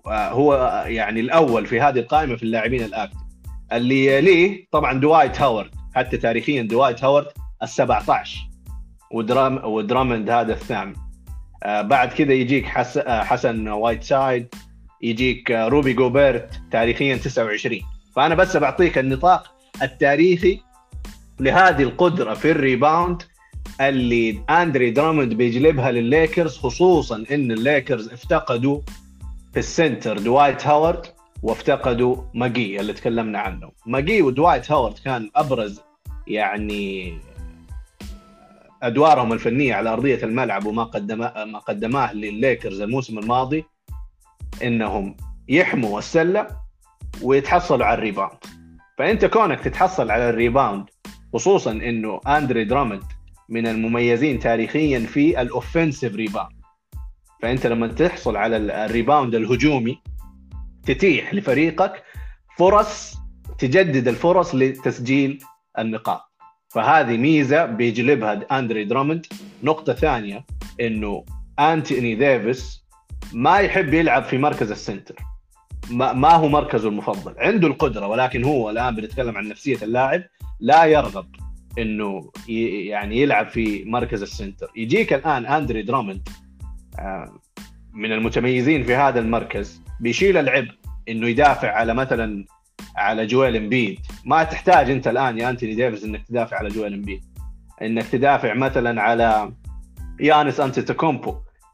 [0.06, 3.31] هو يعني الأول في هذه القائمة في اللاعبين ال active.
[3.76, 7.26] اللي يليه طبعا دوايت هاورد حتى تاريخيا دوايت هاورد
[7.62, 8.38] ال 17
[9.12, 10.94] ودرام ودراموند هذا الثامن.
[11.62, 14.54] آه بعد كذا يجيك حس آه حسن وايت سايد
[15.02, 17.80] يجيك آه روبي جوبرت تاريخيا 29
[18.16, 20.60] فأنا بس بعطيك النطاق التاريخي
[21.40, 23.22] لهذه القدرة في ال rebound
[23.80, 28.80] اللي أندري دراموند بيجلبها للليكرز خصوصا إن الليكرز افتقدوا
[29.52, 31.06] في ال center دوايت هاورد.
[31.42, 33.72] وافتقدوا ماجي اللي تكلمنا عنه.
[33.86, 35.80] ماجي ودوايت هاورد كان أبرز
[36.26, 37.12] يعني
[38.82, 43.64] أدوارهم الفنية على أرضية الملعب وما قدمه ما قدماه للليكرز الموسم الماضي
[44.62, 45.16] إنهم
[45.48, 46.46] يحموا السلة
[47.22, 48.38] ويتحصلوا على ال rebound.
[48.98, 50.84] فأنت كونك تتحصل على ال rebound
[51.32, 53.02] خصوصا إنه أندري دراموند
[53.48, 56.62] من المميزين تاريخيا في ال offensive rebound.
[57.42, 59.98] فأنت لما تحصل على ال rebound الهجومي
[60.86, 62.02] تتيح لفريقك
[62.58, 63.14] فرص
[63.58, 65.38] تجدد الفرص لتسجيل
[65.78, 66.32] النقاط
[66.72, 69.26] فهذه ميزة بيجلبها أندري دراموند.
[69.62, 70.44] نقطة ثانية
[70.80, 71.24] إنه
[71.58, 72.84] أنتوني ديفيس
[73.32, 75.14] ما يحب يلعب في مركز ال center.
[75.90, 77.34] ما, ما هو مركزه المفضل.
[77.38, 80.22] عنده القدرة ولكن هو الآن بنتكلم عن نفسية اللاعب
[80.60, 81.26] لا يرغب
[81.78, 82.30] إنه
[82.88, 84.70] يعني يلعب في مركز ال center.
[84.76, 86.28] يجيك الآن أندري دراموند
[86.98, 87.40] آه،
[87.92, 89.81] من المتميزين في هذا المركز.
[90.02, 90.72] بيشيل العبء
[91.08, 92.44] إنه يدافع على مثلا
[92.96, 97.24] على جويل امبيد ما تحتاج أنت الآن يا أنتوني ديفيس إنك تدافع على جويل امبيد
[97.82, 99.52] إنك تدافع مثلا على
[100.20, 100.84] يانيس انتي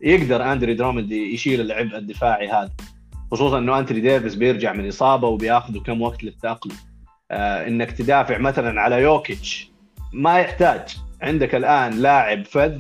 [0.01, 2.71] يقدر أندري دراموند يشيل العبء الدفاعي هذا.
[3.31, 6.77] خصوصا إنه انتوني ديفيس بيرجع من إصابة وبياخذ كم وقت للتأقلم.
[7.31, 9.73] آه إنك تدافع مثلا على يوكيتش.
[10.13, 10.97] ما يحتاج.
[11.23, 12.79] عندك الآن لاعب فذ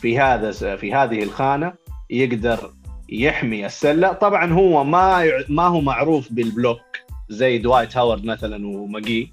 [0.00, 1.72] في هذا في هذه الخانة
[2.10, 2.72] يقدر
[3.08, 6.80] يحمي السلة طبعا هو ما ما هو معروف بال block
[7.28, 9.32] زي دوايت هاورد مثلا وماجي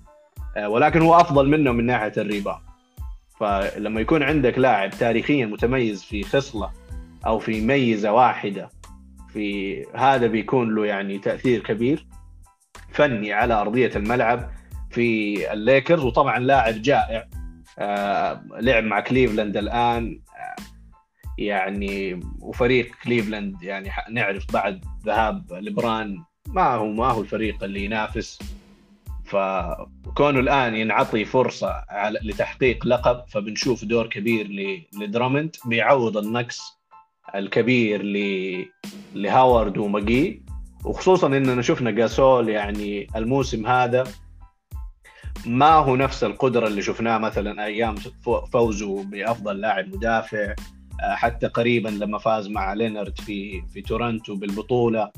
[0.57, 2.61] آه، ولكن هو أفضل منه من ناحية ال rebound.
[3.39, 6.71] فلما يكون عندك لاعب تاريخيا متميز في خصلة
[7.25, 8.69] أو في ميزة واحدة
[9.33, 12.05] في هذا بيكون له يعني تأثير كبير.
[12.91, 14.51] فني على أرضية الملعب
[14.91, 17.27] في الليكرز وطبعا لاعب جائع
[17.79, 20.19] آه، لعب مع كليفلاند الآن.
[21.45, 28.39] يعني وفريق كليفلاند يعني نعرف بعد ذهاب لبرون ما هو ما هو الفريق اللي ينافس.
[29.25, 31.85] فكونه الآن ينعطي فرصة
[32.23, 34.47] لتحقيق لقب فبنشوف دور كبير
[34.93, 36.79] لدراموند بيعوض النقص
[37.35, 38.03] الكبير
[39.15, 40.43] لهاورد وماكجي.
[40.85, 44.03] وخصوصا إننا شفنا جاسول يعني الموسم هذا
[45.45, 47.95] ما هو نفس القدرة اللي شفناه مثلا أيام
[48.53, 50.55] فوزه بأفضل لاعب مدافع.
[51.03, 55.11] حتى قريبا لما فاز مع لينارد في في تورنتو بالبطولة.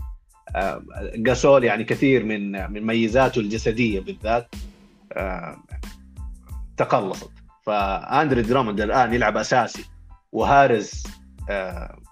[1.16, 4.56] جاسول آه، يعني كثير من من ميزاته الجسدية بالذات
[5.14, 5.58] آه،
[6.78, 7.32] تقلصت.
[7.66, 9.86] فأندري دراموند الآن يلعب أساسي
[10.32, 11.04] وهارز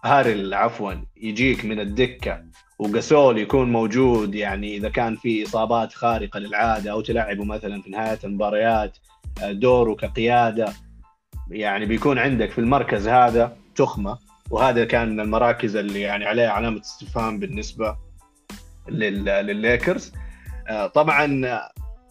[0.03, 2.43] هاريل عفوا يجيك من الدكة
[2.79, 8.19] وجاسول يكون موجود يعني إذا كان في إصابات خارقة للعادة أو تلعبه مثلا في نهاية
[8.23, 8.97] المباريات
[9.43, 10.73] آه، دوره كقيادة
[11.51, 14.17] يعني بيكون عندك في المركز هذا تخمة
[14.49, 17.97] وهذا كان من المراكز اللي يعني عليها علامة استفهام بالنسبة
[18.89, 20.11] للليكرز.
[20.69, 21.59] آه، طبعا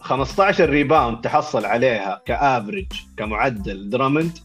[0.01, 4.39] 15 rebound تحصل عليها ك average كمعدل درامند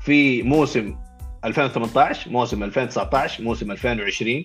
[0.00, 0.96] في موسم
[1.44, 4.42] 2018 موسم 2019 موسم 2020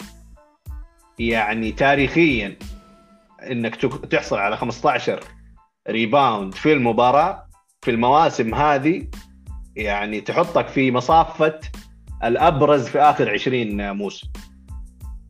[1.20, 2.58] يعني تاريخيا
[3.52, 3.76] إنك
[4.12, 5.20] تحصل على 15
[5.90, 7.48] ريباوند في المباراة
[7.82, 9.08] في المواسم هذه
[9.76, 11.60] يعني تحطك في مصافة
[12.24, 14.28] الأبرز في آخر 20 موسم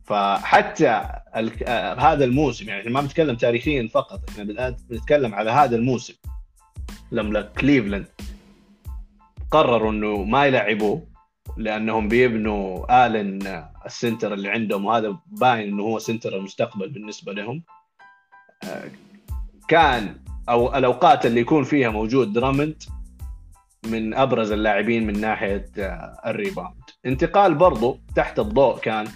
[0.04, 1.20] فحتى.
[1.66, 6.14] آه هذا الموسم يعني ما بنتكلم تاريخيا فقط إحنا بنتكلم على هذا الموسم
[7.12, 8.06] لما كليفلاند
[9.50, 11.06] قرروا إنه ما يلعبوه
[11.56, 17.62] لأنهم بيبنوا آلن ال center اللي عندهم وهذا باين إنه هو center المستقبل بالنسبة لهم
[18.64, 18.90] آه،
[19.68, 20.16] كان
[20.48, 22.82] أو الأوقات اللي يكون فيها موجود درامند
[23.86, 26.74] من أبرز اللاعبين من ناحية آه، ال rebound.
[27.06, 29.06] انتقال برضو تحت الضوء كان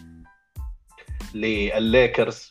[1.34, 2.48] للليكرز.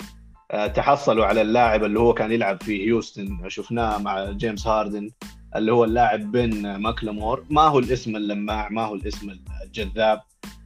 [0.51, 3.49] آه، تحصلوا على اللاعب اللي هو كان يلعب في هيوستن.
[3.49, 5.09] شفناه مع جيمس هاردن
[5.55, 7.45] اللي هو اللاعب بن ماكلمور.
[7.49, 9.31] ما هو الاسم اللماع ما هو الاسم
[9.65, 10.21] الجذاب.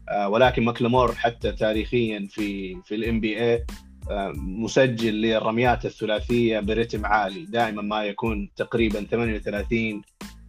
[0.10, 3.66] آه، ولكن ماكلمور حتى تاريخيا في في ال NBA
[4.36, 7.46] مسجل للرميات الثلاثية برتم عالي.
[7.46, 10.02] دائما ما يكون تقريبا 38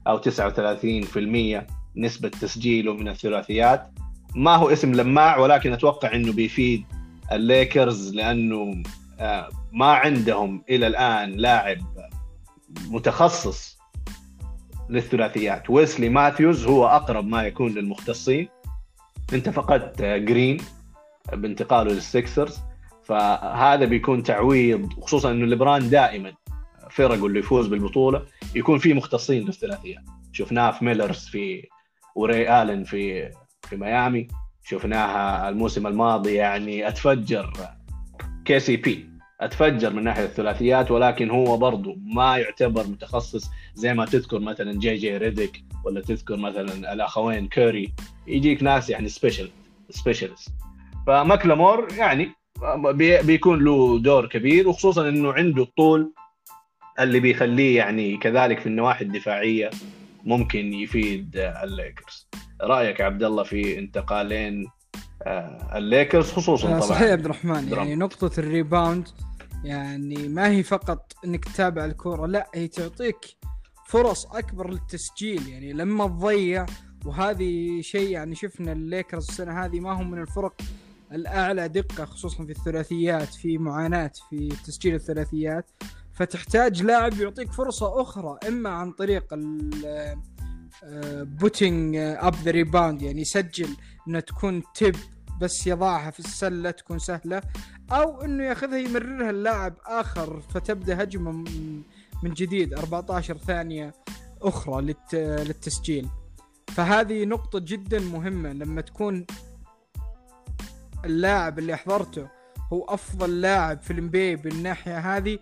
[0.08, 3.90] أو 39% نسبة تسجيله من الثلاثيات.
[4.34, 6.84] ما هو اسم لماع ولكن أتوقع إنه بيفيد
[7.32, 8.82] الليكرز لأنه
[9.20, 11.78] آه، ما عندهم إلى الآن لاعب
[12.88, 13.78] متخصص
[14.90, 15.70] للثلاثيات.
[15.70, 18.48] ويسلي ماثيوز هو أقرب ما يكون للمختصين.
[19.32, 20.58] أنت فقدت جرين
[21.32, 22.58] بانتقاله للسكسرز
[23.04, 26.32] فهذا بيكون تعويض خصوصا إنه ليبران دائما
[26.90, 28.22] فرقه اللي يفوز بالبطولة
[28.54, 31.68] يكون في مختصين للثلاثيات شفناه في ميلر في
[32.14, 33.30] وراي آلن في
[33.68, 34.28] في ميامي.
[34.64, 37.52] شفناها الموسم الماضي يعني أتفجر.
[38.44, 39.08] KCP
[39.40, 43.50] أتفجر من ناحية الثلاثيات ولكن هو برضه ما يعتبر متخصص.
[43.74, 47.92] زي ما تذكر مثلا جي جي ريديك ولا تذكر مثلا الأخوين كوري
[48.26, 49.50] يجيك ناس يعني special
[49.90, 50.50] specialist
[51.06, 52.32] فماكلمور يعني
[53.22, 56.12] بيكون له دور كبير وخصوصا إنه عنده الطول
[57.00, 59.70] اللي بيخليه يعني كذلك في النواحي الدفاعية
[60.24, 62.28] ممكن يفيد الليكرز.
[62.62, 64.66] رأيك عبد الله في انتقالين
[65.22, 69.08] آه، الليكرز خصوصا طبعا؟ صحيح عبد الرحمن يعني نقطة ال rebound
[69.64, 73.16] يعني ما هي فقط إنك تتابع الكورة لا هي تعطيك
[73.88, 75.48] فرص أكبر للتسجيل.
[75.48, 76.66] يعني لما تضيع
[77.06, 80.60] وهذه شيء يعني شفنا الليكرز السنة هذه ما هم من الفرق
[81.12, 85.70] الأعلى دقة خصوصا في الثلاثيات في معاناة في تسجيل الثلاثيات.
[86.18, 89.24] فتحتاج لاعب يعطيك فرصة أخرى إما عن طريق
[91.22, 93.68] putting up the rebound يعني يسجل
[94.08, 94.94] إنه تكون tip
[95.40, 97.42] بس يضعها في السلة تكون سهلة
[97.92, 101.32] أو إنه ياخذها يمررها اللاعب آخر فتبدأ هجمة
[102.22, 103.92] من جديد 14 ثانية
[104.42, 106.08] أخرى للتسجيل.
[106.68, 109.26] فهذه نقطة جدا مهمة لما تكون
[111.04, 112.28] اللاعب اللي احضرته
[112.72, 115.38] هو أفضل لاعب في ال NBA بالناحية هذه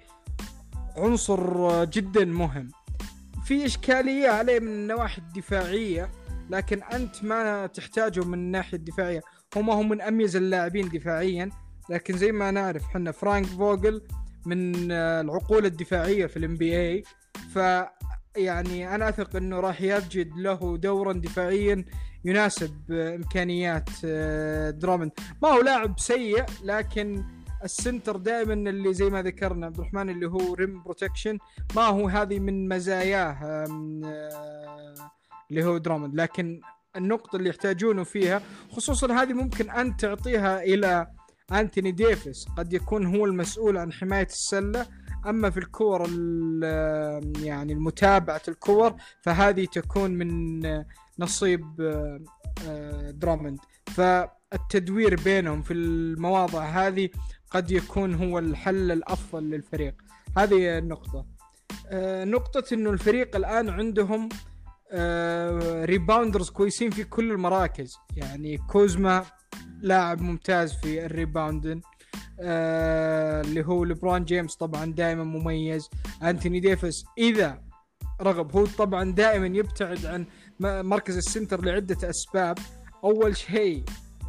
[0.96, 2.68] عنصر جدا مهم.
[3.44, 6.10] في إشكالية عليه من النواحي الدفاعية
[6.50, 9.20] لكن أنت ما تحتاجه من الناحية الدفاعية.
[9.56, 11.50] هو ما هو من أميز اللاعبين دفاعيا
[11.90, 14.02] لكن زي ما نعرف إحنا فرانك فوجل
[14.46, 17.02] من العقول الدفاعية في ال NBA
[17.54, 17.58] ف
[18.36, 21.84] يعني أنا أثق إنه راح يجد له دورا دفاعيا
[22.24, 25.10] يناسب إمكانيات آه، درامند.
[25.42, 27.24] ما هو لاعب سيء لكن
[27.66, 31.38] ال center دائما اللي زي ما ذكرنا عبد الرحمن اللي هو rim protection
[31.76, 35.10] ما هو هذه من مزاياه آه،
[35.50, 36.60] اللي هو درامند لكن
[36.96, 41.06] النقطة اللي يحتاجونه فيها خصوصا هذه ممكن أن تعطيها إلى
[41.52, 42.46] أنتوني ديفيس.
[42.58, 44.86] قد يكون هو المسؤول عن حماية السلة
[45.26, 46.02] أما في الكور
[47.42, 50.60] يعني المتابعة الكور فهذه تكون من
[51.18, 57.08] نصيب آه، درامند فالتدوير بينهم في المواضع هذه
[57.50, 59.94] قد يكون هو الحل الأفضل للفريق.
[60.38, 61.26] هذه النقطة.
[61.88, 64.28] آه، نقطة إنه الفريق الآن عندهم
[65.84, 67.96] rebounders آه، كويسين في كل المراكز.
[68.16, 69.24] يعني كوزما
[69.80, 71.80] لاعب ممتاز في ال rebounding
[72.40, 75.88] آه اللي هو لبرون جيمس طبعا دائما مميز.
[76.22, 77.62] أنتوني ديفيس إذا
[78.22, 80.26] رغب هو طبعا دائما يبتعد عن
[80.60, 82.58] مركز ال center لعدة أسباب.
[83.04, 83.84] أول شيء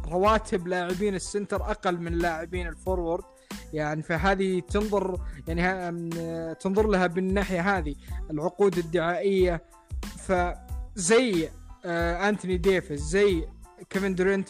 [0.08, 3.24] رواتب لاعبين ال center أقل من لاعبين ال forward.
[3.72, 7.94] يعني فهذه تنظر يعني تنظر لها بالناحية هذه
[8.30, 9.62] العقود الدعائية.
[10.18, 11.48] فزي
[11.84, 13.48] آه أنتوني ديفيس زي
[13.90, 14.48] كيفن دورنت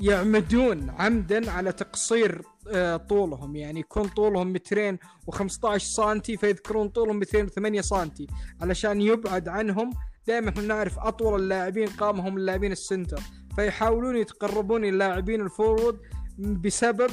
[0.00, 3.56] يعمدون عمدا على تقصير آه طولهم.
[3.56, 4.98] يعني يكون طولهم مترين
[5.30, 8.26] و15 سنتي فيذكرون طولهم مترين و8 سنتي
[8.60, 9.90] علشان يبعد عنهم
[10.28, 13.20] دائما إحنا نعرف أطول اللاعبين قامة هم اللاعبين ال center.
[13.56, 15.98] فيحاولون يتقربون إلى اللاعبين ال forward
[16.38, 17.10] بسبب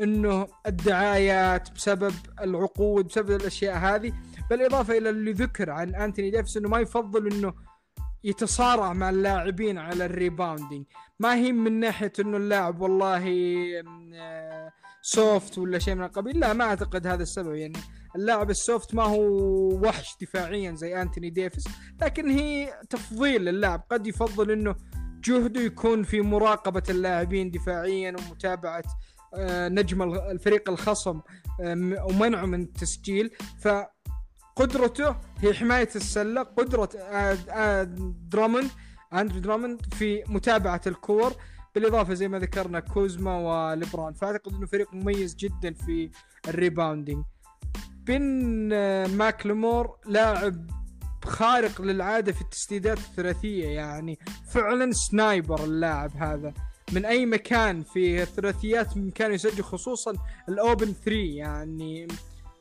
[0.00, 4.12] إنه الدعايات بسبب العقود بسبب الأشياء هذه.
[4.50, 7.54] بالإضافة إلى اللي ذكر عن أنتوني ديفيس إنه ما يفضل إنه
[8.24, 10.86] يتصارع مع اللاعبين على ال rebounding.
[11.20, 13.24] ما هي من ناحية إنه اللاعب والله
[15.06, 17.54] soft ولا شيء من القبيل؟ لا ما أعتقد هذا السبب.
[17.54, 17.78] يعني
[18.16, 19.22] اللاعب ال soft ما هو
[19.68, 21.64] وحش دفاعيا زي أنتوني ديفيس
[22.02, 24.76] لكن هي تفضيل للاعب قد يفضل إنه
[25.24, 28.82] جهده يكون في مراقبة اللاعبين دفاعيا ومتابعة
[29.34, 31.20] آه، نجم الفريق الخصم
[32.08, 33.30] ومنعه من التسجيل.
[33.60, 37.82] فقدرته هي حماية السلة قدرة آه،
[38.30, 38.70] دراموند
[39.14, 41.32] أندريه دراموند في متابعة الكور.
[41.76, 46.10] بالإضافة زي ما ذكرنا كوزما وليبرون فأعتقد إنه فريق مميز جدا في
[46.48, 47.24] ال rebounding.
[48.06, 48.22] بن
[49.16, 50.70] ماكلمور لاعب
[51.24, 54.18] خارق للعادة في التسديدات الثلاثية يعني
[54.48, 56.54] فعلا sniper اللاعب هذا.
[56.92, 60.12] من أي مكان في الثلاثيات بامكانه يسجل خصوصا
[60.48, 62.08] ال open 3 يعني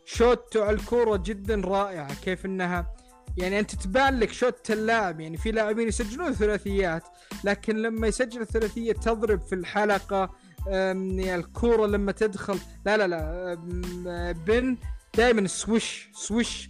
[0.06, 2.96] shoot ته على الكورة جدا رائعه كيف إنها
[3.38, 7.04] يعني أنت تبان لك shoot اللاعب يعني في لاعبين يسجلون ثلاثيات
[7.44, 10.30] لكن لما يسجل الثلاثية تضرب في الحلقة
[10.68, 14.78] الكورة لما تدخل لا لا لا بن
[15.18, 16.70] دائما swish swish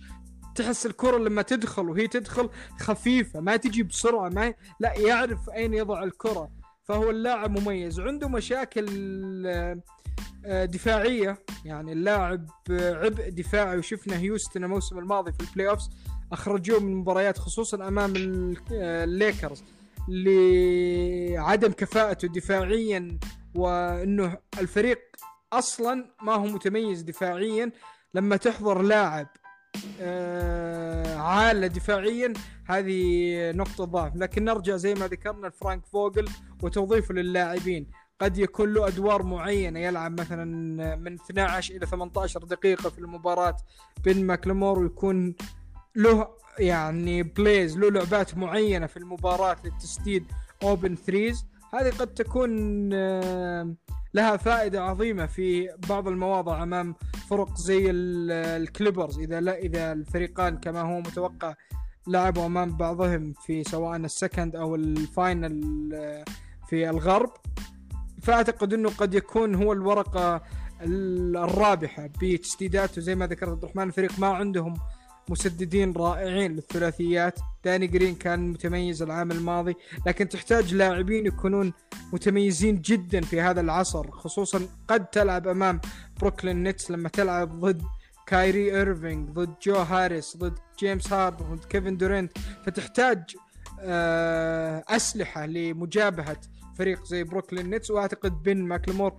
[0.55, 2.49] تحس الكرة لما تدخل وهي تدخل
[2.79, 6.51] خفيفة ما تجي بسرعة ما لا يعرف أين يضع الكرة
[6.83, 7.99] فهو اللاعب مميز.
[7.99, 8.87] عنده مشاكل
[10.45, 15.89] آه، دفاعية يعني اللاعب عبء دفاعي وشفنا هيوستن الموسم الماضي في ال playoffs
[16.35, 18.13] اخرجوه من المباريات خصوصا أمام
[18.71, 19.63] الليكرز
[20.07, 23.19] لعدم كفاءته دفاعيا
[23.55, 24.99] وإنه الفريق
[25.53, 27.71] أصلا ما هو متميز دفاعيا.
[28.13, 29.27] لما تحضر لاعب
[30.01, 32.33] آه، عالة دفاعيا
[32.65, 34.15] هذه نقطة ضعف.
[34.15, 36.29] لكن نرجع زي ما ذكرنا لفرانك فوغل
[36.63, 37.87] وتوظيفه للاعبين.
[38.21, 40.45] قد يكون له أدوار معينة يلعب مثلا
[40.95, 43.57] من 12 إلى 18 دقيقة في المباراة
[44.03, 45.35] بن ماكلمور ويكون
[45.95, 46.27] له
[46.59, 50.25] يعني plays له لعبات معينة في المباراة للتسديد
[50.63, 52.89] open threes هذه قد تكون
[54.13, 56.95] لها فائدة عظيمة في بعض المواضع أمام
[57.29, 59.19] فرق زي الكليبرز.
[59.19, 61.53] إذا لا إذا الفريقان كما هو متوقع
[62.07, 65.89] لعبوا أمام بعضهم في سواء ال second أو ال final
[66.69, 67.31] في الغرب
[68.21, 70.41] فأعتقد إنه قد يكون هو الورقة
[70.81, 73.01] الرابحة بتسديداته.
[73.01, 74.73] زي ما ذكرت عبد الرحمن الفريق ما عندهم
[75.29, 77.39] مسددين رائعين للثلاثيات.
[77.65, 79.75] داني جرين كان متميز العام الماضي
[80.07, 81.73] لكن تحتاج لاعبين يكونون
[82.13, 85.81] متميزين جدا في هذا العصر خصوصا قد تلعب أمام
[86.21, 87.81] بروكلين نيتس لما تلعب ضد
[88.27, 92.37] كايري ايرفينج ضد جو هاريس ضد جيمس هاردن ضد كيفن دورينت.
[92.65, 93.35] فتحتاج
[93.79, 96.37] آه، أسلحة لمجابهة
[96.77, 99.13] فريق زي بروكلين نيتس وأعتقد بن ماكلمور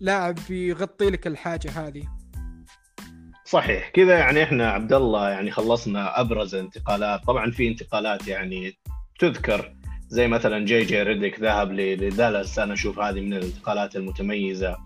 [0.00, 2.23] لاعب بيغطي لك الحاجة هذه.
[3.54, 3.88] صحيح.
[3.88, 8.78] كذا يعني إحنا عبد الله يعني خلصنا أبرز الانتقالات طبعا في انتقالات يعني
[9.18, 9.74] تذكر
[10.08, 12.58] زي مثلا جي جي ريديك ذهب لدالاس.
[12.58, 14.76] أنا أشوف هذه من الانتقالات المتميزة.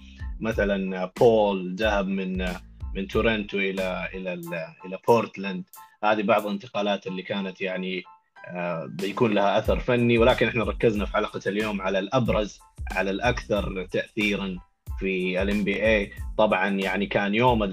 [0.41, 2.49] مثلا باول ذهب من
[2.95, 4.33] من تورنتو إلى إلى
[4.85, 5.65] إلى بورتلاند.
[6.05, 8.03] هذه بعض الانتقالات اللي كانت يعني
[8.49, 10.19] آه، بيكون لها أثر فني.
[10.19, 12.59] ولكن إحنا ركزنا في حلقة اليوم على الأبرز
[12.93, 14.59] على الأكثر تاثيرا
[14.99, 17.65] في ال NBA طبعا يعني كان يوم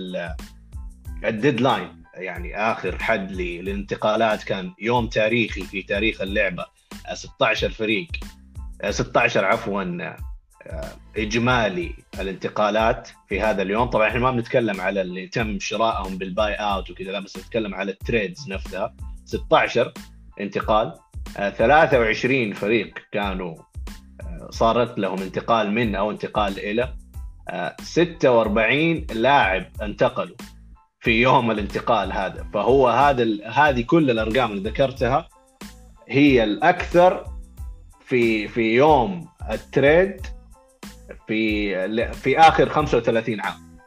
[1.28, 6.66] ال deadline يعني آخر حد للانتقالات كان يوم تاريخي في تاريخ اللعبة
[7.14, 8.08] 16 فريق
[8.90, 10.16] 16 عفوا
[11.18, 13.90] إجمالي الانتقالات في هذا اليوم.
[13.90, 17.92] طبعا إحنا ما بنتكلم على اللي تم شرائهم بال buyout وكذا لا بس نتكلم على
[17.92, 18.96] ال trades نفسها.
[19.26, 19.94] 16
[20.40, 20.94] انتقال
[21.36, 23.56] 23 فريق كانوا
[24.50, 26.94] صارت لهم انتقال من أو انتقال إلى
[27.82, 30.36] 46 لاعب انتقلوا.
[31.06, 32.48] في يوم الانتقال هذا.
[32.54, 35.28] فهو هذا هذه كل الأرقام اللي ذكرتها
[36.08, 37.26] هي الأكثر
[38.06, 40.22] في في يوم التريد
[41.28, 43.78] في في آخر 35 عام.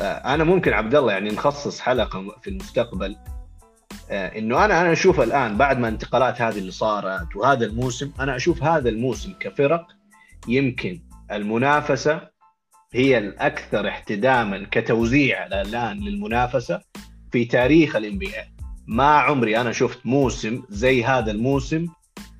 [0.00, 3.16] أنا ممكن عبد الله يعني نخصص حلقة في المستقبل
[4.10, 8.36] آه، إنه أنا أنا أشوف الآن بعد ما الانتقالات هذه اللي صارت وهذا الموسم أنا
[8.36, 9.86] أشوف هذا الموسم كفرق
[10.48, 11.00] يمكن
[11.32, 12.30] المنافسة
[12.92, 16.80] هي الأكثر احتداما كتوزيع الآن للمنافسة
[17.32, 18.30] في تاريخ ال NBA
[18.86, 21.86] ما عمري أنا شفت موسم زي هذا الموسم.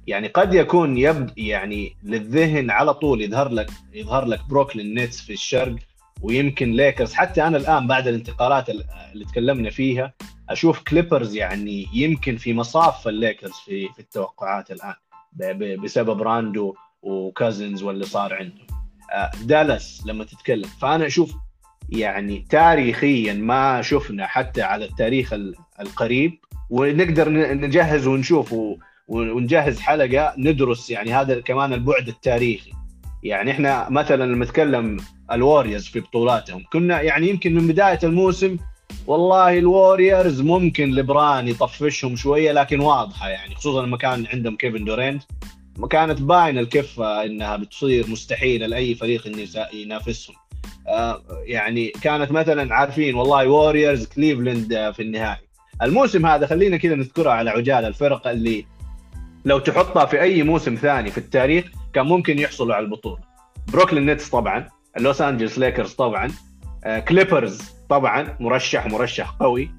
[0.06, 5.32] يعني قد يكون يبد يعني للذهن على طول يظهر لك يظهر لك بروكلين نيتس في
[5.32, 5.77] الشرق
[6.22, 10.12] ويمكن ليكرز حتى أنا الآن بعد الانتقالات اللي تكلمنا فيها
[10.48, 14.94] أشوف كليبرز يعني يمكن في مصاف الليكرز في في التوقعات الآن
[15.82, 18.80] بسبب راندو وكازنز واللي صار عندهم.
[19.43, 20.69] دالاس لما تتكلم.
[20.81, 21.35] فأنا أشوف
[21.89, 25.35] يعني تاريخيا ما شفنا حتى على التاريخ
[25.81, 26.39] القريب
[26.70, 28.55] ونقدر نجهز ونشوف
[29.09, 32.73] ونجهز حلقة ندرس يعني هذا كمان البعد التاريخي.
[33.23, 34.97] يعني إحنا مثلا لما نتكلم
[35.32, 38.57] الواريورز في بطولاتهم كنا يعني يمكن من بداية الموسم
[39.07, 45.23] والله الواريورز ممكن ليبرون يطفشهم شوية لكن واضحة يعني خصوصا لما كان عندهم كيفن دورينت.
[45.91, 50.37] كانت باينة الكفه إنها بتصير مستحيلة لأي فريق إنه ينافسهم.
[50.89, 55.43] آه يعني كانت مثلا عارفين والله واريورز كليفلاند في النهائي.
[55.83, 58.67] الموسم هذا خلينا كذا نذكرها على عجالة الفرق اللي
[59.45, 63.21] لو تحطها في أي موسم ثاني في التاريخ كان ممكن يحصلوا على البطولة.
[63.73, 64.69] بروكلين نيتس طبعا
[64.99, 66.31] لوس انجلس ليكرز طبعا
[66.85, 69.71] آه كليبرز طبعا مرشح مرشح قوي.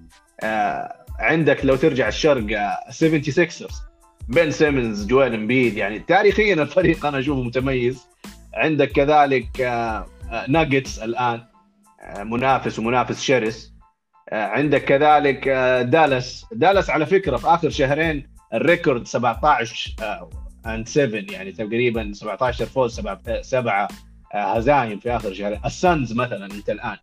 [0.43, 2.45] آه عندك لو ترجع الشرق
[2.89, 3.90] 76 آه
[4.31, 8.07] بن سيمنز جويل امبيد يعني تاريخيا الفريق أنا أشوفه متميز.
[8.53, 9.61] عندك كذلك
[10.47, 11.43] ناجتس آه، الآن
[12.01, 13.73] آه، منافس ومنافس شرس.
[14.29, 15.49] آه، عندك كذلك
[15.89, 16.45] دالاس.
[16.51, 19.95] دالاس على فكرة في آخر شهرين ال record 17
[20.65, 23.01] and 7 يعني تقريبا 17 فوز
[23.41, 23.87] سبعة
[24.33, 25.59] هزايم في آخر شهرين.
[25.65, 26.97] ال Suns مثلا أنت الآن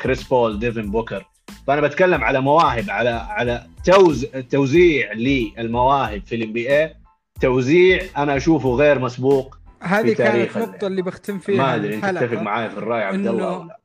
[0.00, 1.24] كريس بول ديفن بوكر.
[1.66, 6.94] فأنا بتكلم على مواهب على على توز توزيع للمواهب في ال NBA
[7.40, 12.42] توزيع أنا أشوفه غير مسبوق هذه كانت النقطة اللي بختم فيها ما أدري أنت تتفق
[12.42, 13.78] معي في الرأي عبد الله ولا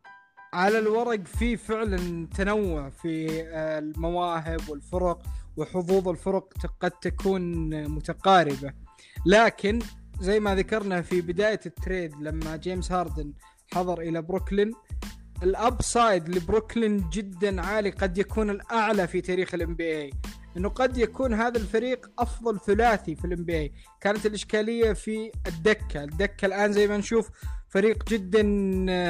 [0.53, 5.21] على الورق في فعلا تنوع في آه، المواهب والفرق
[5.57, 7.41] وحظوظ الفرق قد تكون
[7.87, 8.73] متقاربة.
[9.25, 9.79] لكن
[10.19, 13.33] زي ما ذكرنا في بداية ال trade لما جيمس هاردن
[13.73, 14.71] حضر إلى بروكلين
[15.43, 20.11] ال upside لبروكلين جدا عالي قد يكون الأعلى في تاريخ ال NBA
[20.57, 26.03] إنه قد يكون هذا الفريق أفضل ثلاثي في ال NBA كانت الإشكالية في الدكة.
[26.03, 27.29] الدكة الآن زي ما نشوف
[27.69, 28.41] فريق جدا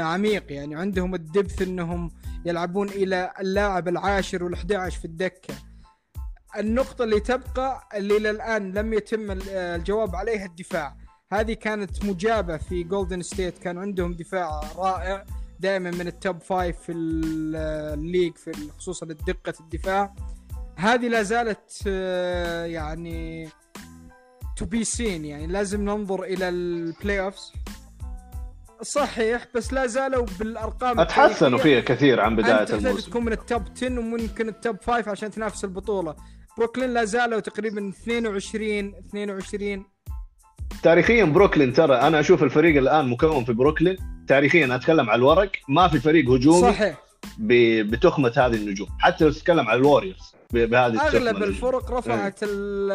[0.03, 0.51] عميق.
[0.51, 2.11] يعني عندهم ال depth إنهم
[2.45, 5.53] يلعبون إلى اللاعب العاشر وال11 في الدكة.
[6.57, 10.97] النقطة اللي تبقى اللي إلى الآن لم يتم الجواب عليها الدفاع.
[11.31, 15.25] هذه كانت مجابة في جولدن ستيت كان عندهم دفاع رائع.
[15.63, 20.13] دائما من ال top five في ال league في خصوصا دقة الدفاع.
[20.75, 23.49] هذه لا زالت آه، يعني
[24.57, 27.53] to be seen يعني لازم ننظر إلى ال playoffs
[28.81, 33.09] صحيح بس لا زالوا بالأرقام أتحسنوا فيها كثير عن بداية الموسم.
[33.09, 36.15] تكون من ال top 10 وممكن ال top 5 عشان تنافس البطولة.
[36.57, 39.85] بروكلين لا زالوا تقريبا 22 22
[40.83, 43.97] تاريخيا بروكلين ترى أنا أشوف الفريق الآن مكون في بروكلين.
[44.27, 45.51] تاريخيا أتكلم على الورق.
[45.69, 47.03] ما في فريق هجومي صحيح.
[47.37, 48.87] بتخمة هذه النجوم.
[48.99, 52.49] حتى لو تتكلم على الوريورز بهذه أغلب الفرق رفعت إيه.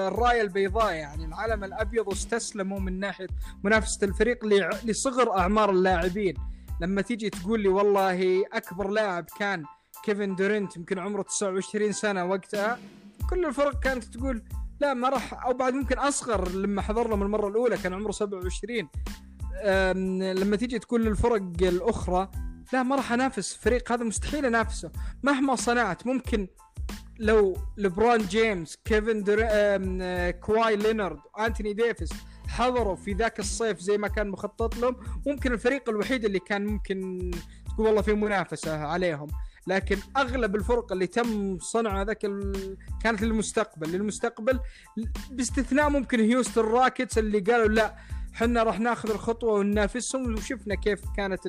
[0.08, 3.26] الراية البيضاء يعني العلم الأبيض واستسلموا من ناحية
[3.64, 4.44] منافسة الفريق
[4.84, 6.34] لصغر أعمار اللاعبين.
[6.80, 9.64] لما تيجي تقول لي والله أكبر لاعب كان
[10.04, 12.78] كيفن دورنت يمكن عمره 29 سنة وقتها
[13.30, 14.42] كل الفرق كانت تقول
[14.80, 18.88] لا ما راح أو بعد ممكن أصغر لما حضرنا من المرة الأولى كان عمره 27
[20.34, 22.30] لما تيجي تقول للفرق الأخرى
[22.72, 24.90] لا ما راح أنافس فريق هذا مستحيل أنافسه.
[25.22, 26.48] مهما صنعت ممكن
[27.18, 29.40] لو لبرون جيمس كيفن در...
[30.30, 32.10] كواي لينارد أنتوني ديفيس
[32.48, 37.30] حضروا في ذاك الصيف زي ما كان مخطط لهم ممكن الفريق الوحيد اللي كان ممكن
[37.66, 39.28] تقول والله في منافسة عليهم.
[39.66, 42.76] لكن أغلب الفرق اللي تم صنع ذاك ال...
[43.02, 43.92] كانت للمستقبل.
[43.92, 44.60] للمستقبل
[45.30, 47.96] باستثناء ممكن هيوستن راكيتس اللي قالوا لا
[48.34, 51.40] حنا راح ناخذ الخطوة وننافسهم وشفنا كيف كانت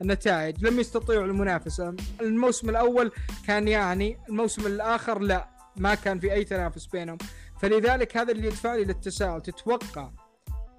[0.00, 0.64] النتائج.
[0.66, 1.96] لم يستطيعوا المنافسة.
[2.20, 3.12] الموسم الأول
[3.46, 7.18] كان يعني الموسم الآخر لا ما كان في أي تنافس بينهم.
[7.60, 9.42] فلذلك هذا اللي يدفعني للتساؤل.
[9.42, 10.10] تتوقع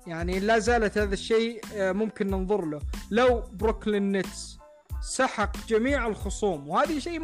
[0.08, 2.80] يعني لا زالت هذا الشيء آه، ممكن ننظر له.
[3.12, 4.58] لو بروكلين نتس
[5.02, 7.22] سحق جميع الخصوم وهذه شيء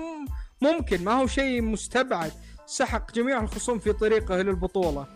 [0.61, 2.31] ممكن ما هو شيء مستبعد.
[2.65, 5.07] سحق جميع الخصوم في طريقه للبطولة.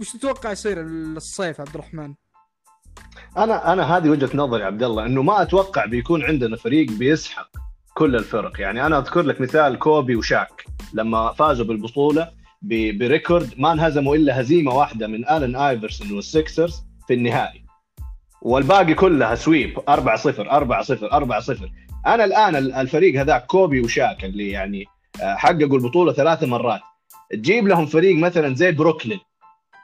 [0.00, 0.80] وش تتوقع يصير
[1.16, 2.14] الصيف عبد الرحمن؟
[3.36, 7.50] أنا أنا هذه وجهة نظري عبد الله إنه ما أتوقع بيكون عندنا فريق بيسحق
[7.94, 8.60] كل الفرق.
[8.60, 10.64] يعني أنا أذكر لك مثال كوبي وشاك.
[10.94, 12.30] لما فازوا بالبطولة
[12.62, 17.64] ب record ما انهزموا إلا هزيمة واحدة من آلن آيفرسون والسكسرز في النهائي.
[18.42, 21.70] والباقي كلها sweep 4 0 4 0 4 0
[22.06, 24.84] أنا الآن الفريق هذاك كوبي وشاك اللي يعني
[25.22, 26.80] آه، حققوا البطولة ثلاث مرات.
[27.32, 29.20] تجيب لهم فريق مثلا زي بروكلين.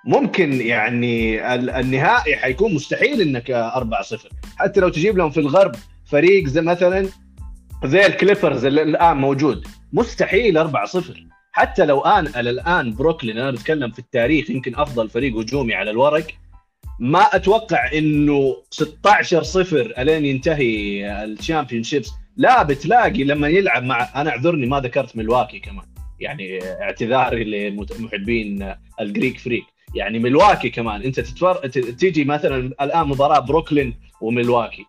[0.06, 1.47] ممكن يعني
[1.81, 5.74] النهائي حيكون مستحيل إنك 4 0 حتى لو تجيب لهم في الغرب
[6.06, 7.09] فريق زي مثلا
[7.85, 13.90] زي الكليبرز اللي الآن موجود مستحيل 4 0 حتى لو ان الآن بروكلين أنا بتكلم
[13.90, 16.26] في التاريخ يمكن أفضل فريق هجومي على الورق.
[17.01, 24.31] ما أتوقع إنه 16 0 إلين ينتهي ال championships لا بتلاقي لما يلعب مع أنا
[24.31, 25.85] أعذرني ما ذكرت ملواكي كمان.
[26.20, 29.65] يعني اعتذاري للمحبين ال Greek Freak
[29.95, 31.03] يعني ملواكي كمان.
[31.03, 31.66] انت تتفر...
[31.69, 34.87] تيجي مثلا الآن مباراة بروكلين وملواكي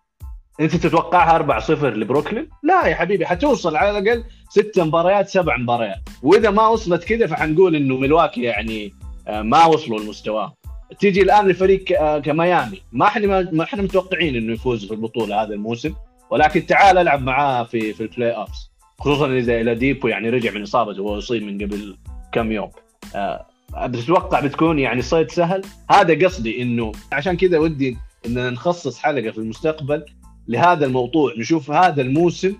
[0.59, 5.99] انت تتوقعها 4-0 لبروكلين؟ لا يا حبيبي حتوصل على الأقل ست مباريات سبع مباريات.
[6.23, 8.93] وإذا ما وصلت كذا فحنقول إنه ملواكي يعني
[9.27, 10.53] آه، ما وصلوا لمستواه
[10.99, 12.81] تيجي الآن لفريق آه، كميامي.
[12.91, 15.93] ما إحنا ما إحنا متوقعين إنه يفوز في البطولة هذا الموسم.
[16.29, 21.01] ولكن تعال ألعب معاه في في ال playoffs خصوصا إذا أولاديبو يعني رجع من اصابته
[21.01, 21.97] وهو أصيب من قبل
[22.31, 22.71] كم يوم.
[23.15, 23.45] أه
[23.83, 25.61] بتتوقع بتكون يعني صيد سهل؟
[25.91, 30.05] هذا قصدي إنه عشان كذا ودي اننا نخصص حلقة في المستقبل
[30.47, 32.53] لهذا الموضوع نشوف هذا الموسم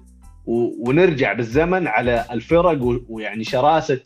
[0.46, 4.00] ونرجع بالزمن على الفرق ويعني شراسة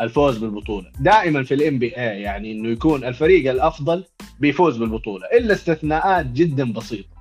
[0.00, 0.90] الفوز بالبطولة.
[1.00, 4.04] دائما في ال NBA يعني إنه يكون الفريق الأفضل
[4.40, 7.16] بيفوز بالبطولة إلا استثناءات جدا بسيطة.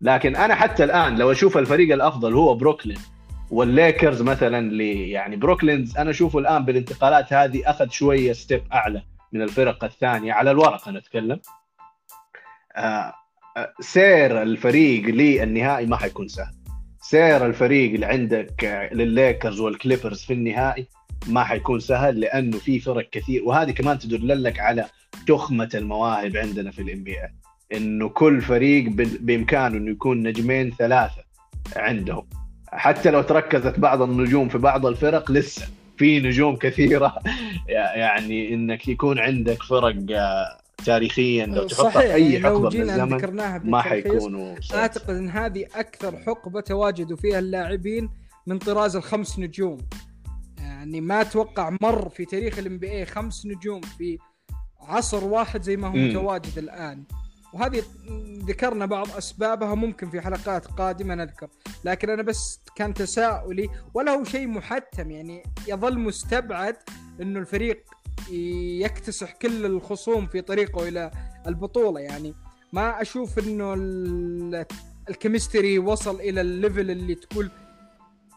[0.00, 2.98] لكن أنا حتى الآن لو أشوف الفريق الأفضل هو بروكلين
[3.50, 9.02] والليكرز مثلا اللي يعني بروكلين أنا أشوفه الآن بالانتقالات هذه أخذ شوية step أعلى
[9.32, 10.32] من الفرق الثانية.
[10.32, 11.40] على الورق أنا أتكلم.
[12.76, 13.14] آه
[13.80, 16.54] سير الفريق للنهائي ما حيكون سهل.
[17.00, 20.88] سير الفريق اللي عندك للليكرز والكليبرز في النهائي
[21.28, 23.44] ما حيكون سهل لأنه في فرق كثير.
[23.44, 24.86] وهذه كمان تدل لك على
[25.26, 27.16] تخمة المواهب عندنا في الام بي
[27.72, 28.88] إنه كل فريق
[29.20, 31.24] بإمكانه إنه يكون نجمين ثلاثة
[31.76, 32.39] عندهم.
[32.72, 37.14] حتى لو تركزت بعض النجوم في بعض الفرق لسه في نجوم كثيرة.
[37.96, 39.94] يعني إنك يكون عندك فرق
[40.84, 46.16] تاريخيا لو تحطها في أي يعني حقبة من الزمن ما حيكونوا أعتقد إن هذه أكثر
[46.16, 48.10] حقبة تواجدوا فيها اللاعبين
[48.46, 49.78] من طراز الخمس نجوم.
[50.58, 54.18] يعني ما أتوقع مر في تاريخ ال NBA خمس نجوم في
[54.80, 57.04] عصر واحد زي ما هو متواجد الآن.
[57.52, 57.82] وهذه
[58.46, 61.48] ذكرنا بعض أسبابها ممكن في حلقات قادمة نذكر
[61.84, 66.76] لكن أنا بس كان تساؤلي ولا هو شيء محتم؟ يعني يظل مستبعد
[67.20, 67.84] إنه الفريق
[68.80, 71.10] يكتسح كل الخصوم في طريقه إلى
[71.46, 72.00] البطولة.
[72.00, 72.34] يعني
[72.72, 73.74] ما أشوف إنه
[75.10, 77.50] ال chemistry وصل إلى ال level اللي تقول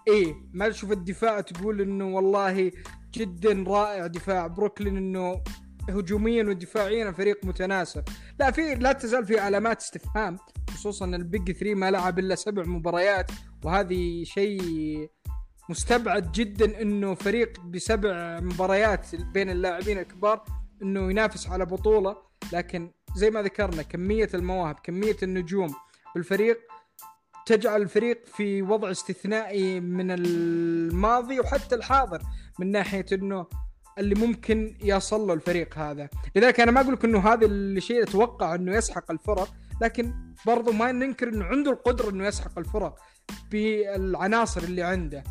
[0.07, 2.71] إيه ما أشوف الدفاع تقول إنه والله
[3.13, 4.47] جدا رائع دفاع.
[4.47, 5.41] بروكلين إنه
[5.89, 8.03] هجوميا ودفاعيا الفريق متناسق.
[8.39, 10.37] لا في لا تزال في علامات استفهام
[10.69, 13.31] خصوصا البيج 3 ما لعب إلا سبع مباريات
[13.63, 14.61] وهذه شيء
[15.69, 20.43] مستبعد جدا إنه فريق بسبع مباريات بين اللاعبين الكبار
[20.81, 22.17] إنه ينافس على بطولة.
[22.53, 25.75] لكن زي ما ذكرنا كمية المواهب كمية النجوم
[26.15, 26.59] بالفريق
[27.45, 32.21] تجعل الفريق في وضع استثنائي من الماضي وحتى الحاضر
[32.59, 33.45] من ناحية إنه
[33.99, 36.09] اللي ممكن يصل له الفريق هذا.
[36.35, 40.13] لذلك أنا ما أقول لك إنه هذا الشيء أتوقع إنه يسحق الفرق لكن
[40.45, 42.95] برضو ما ننكر إنه عنده القدرة إنه يسحق الفرق
[43.51, 45.23] بالعناصر اللي عنده.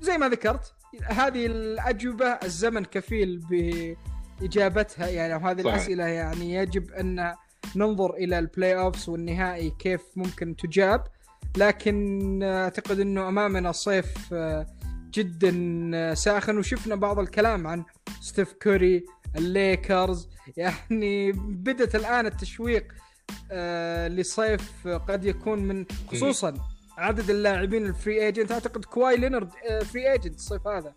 [0.00, 3.40] زي ما ذكرت هذه الأجوبة الزمن كفيل
[4.40, 5.74] بإجابتها يعني وهذه صحيح.
[5.74, 7.34] الأسئلة يعني يجب أن
[7.76, 11.04] ننظر إلى ال playoffs والنهائي كيف ممكن تجاب.
[11.56, 14.34] لكن أعتقد إنه أمامنا صيف
[15.14, 16.58] جدا ساخن.
[16.58, 17.84] وشفنا بعض الكلام عن
[18.20, 19.04] ستيف كوري
[19.36, 20.28] الليكرز.
[20.56, 22.92] يعني بدت الآن التشويق
[23.52, 26.54] آه، لصيف قد يكون من خصوصا
[26.98, 29.50] عدد اللاعبين ال free agent أعتقد كواي لينرد
[29.84, 30.94] free agent الصيف هذا.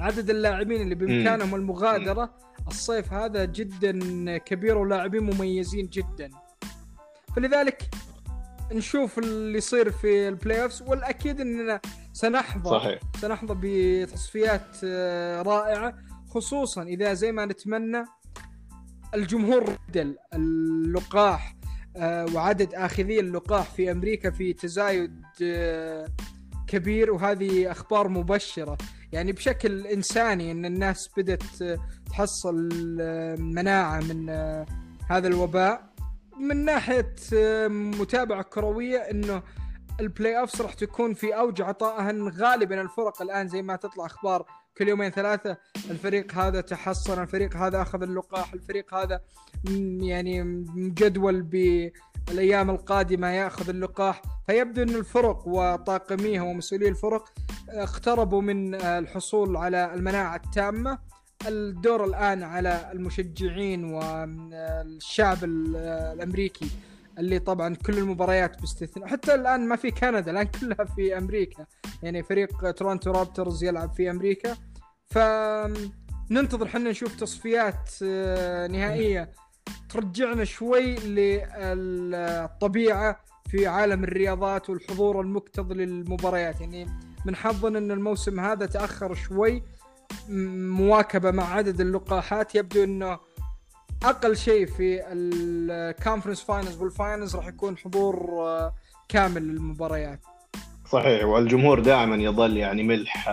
[0.00, 2.34] عدد اللاعبين اللي بإمكانهم المغادرة
[2.68, 6.30] الصيف هذا جدا كبير ولاعبين مميزين جدا.
[7.36, 7.90] فلذلك
[8.72, 11.80] نشوف اللي يصير في ال playoffs والأكيد إننا
[12.12, 13.00] سنحظى صحيح.
[13.20, 15.94] سنحظى بتصفيات آه، رائعة
[16.30, 18.04] خصوصا إذا زي ما نتمنى
[19.14, 21.56] الجمهور بعد اللقاح
[21.96, 26.06] آه، وعدد آخذي اللقاح في أمريكا في تزايد آه،
[26.66, 28.78] كبير وهذه أخبار مبشرة
[29.12, 31.42] يعني بشكل إنساني إن الناس بدأت
[32.10, 32.68] تحصل
[33.38, 34.30] مناعة من
[35.10, 35.91] هذا الوباء
[36.40, 37.14] من ناحية
[37.68, 39.42] متابعة كروية إنه
[40.00, 44.46] ال playoffs راح تكون في أوج عطائها غالبا الفرق الآن زي ما تطلع أخبار
[44.78, 45.56] كل يومين ثلاثة
[45.90, 49.20] الفريق هذا تحصن الفريق هذا أخذ اللقاح الفريق هذا
[50.00, 50.42] يعني
[50.74, 54.22] مجدول بالأيام القادمة يأخذ اللقاح.
[54.46, 57.32] فيبدو أن الفرق وطاقميها ومسؤولي الفرق
[57.68, 60.98] اقتربوا من الحصول على المناعة التامة.
[61.48, 66.70] الدور الآن على المشجعين والشعب الأمريكي
[67.18, 69.08] اللي طبعا كل المباريات باستثناء.
[69.08, 71.66] حتى الآن ما في كندا الآن كلها في أمريكا.
[72.02, 74.56] يعني فريق تورونتو رابترز يلعب في أمريكا.
[75.06, 75.18] ف
[76.30, 79.32] ننتظر حنا نشوف تصفيات آه، نهائية.
[79.88, 80.94] ترجعنا شوي
[82.04, 83.20] للطبيعة
[83.50, 86.60] في عالم الرياضات والحضور المكتظ للمباريات.
[86.60, 86.86] يعني
[87.26, 89.62] من حظنا إن الموسم هذا تأخر شوي.
[90.28, 93.18] مواكبة مع عدد اللقاحات يبدو إنه
[94.04, 98.74] أقل شيء في ال conference finals وال finals راح يكون حضور آه،
[99.08, 100.20] كامل للمباريات.
[100.90, 103.28] صحيح والجمهور دائما يظل يعني ملح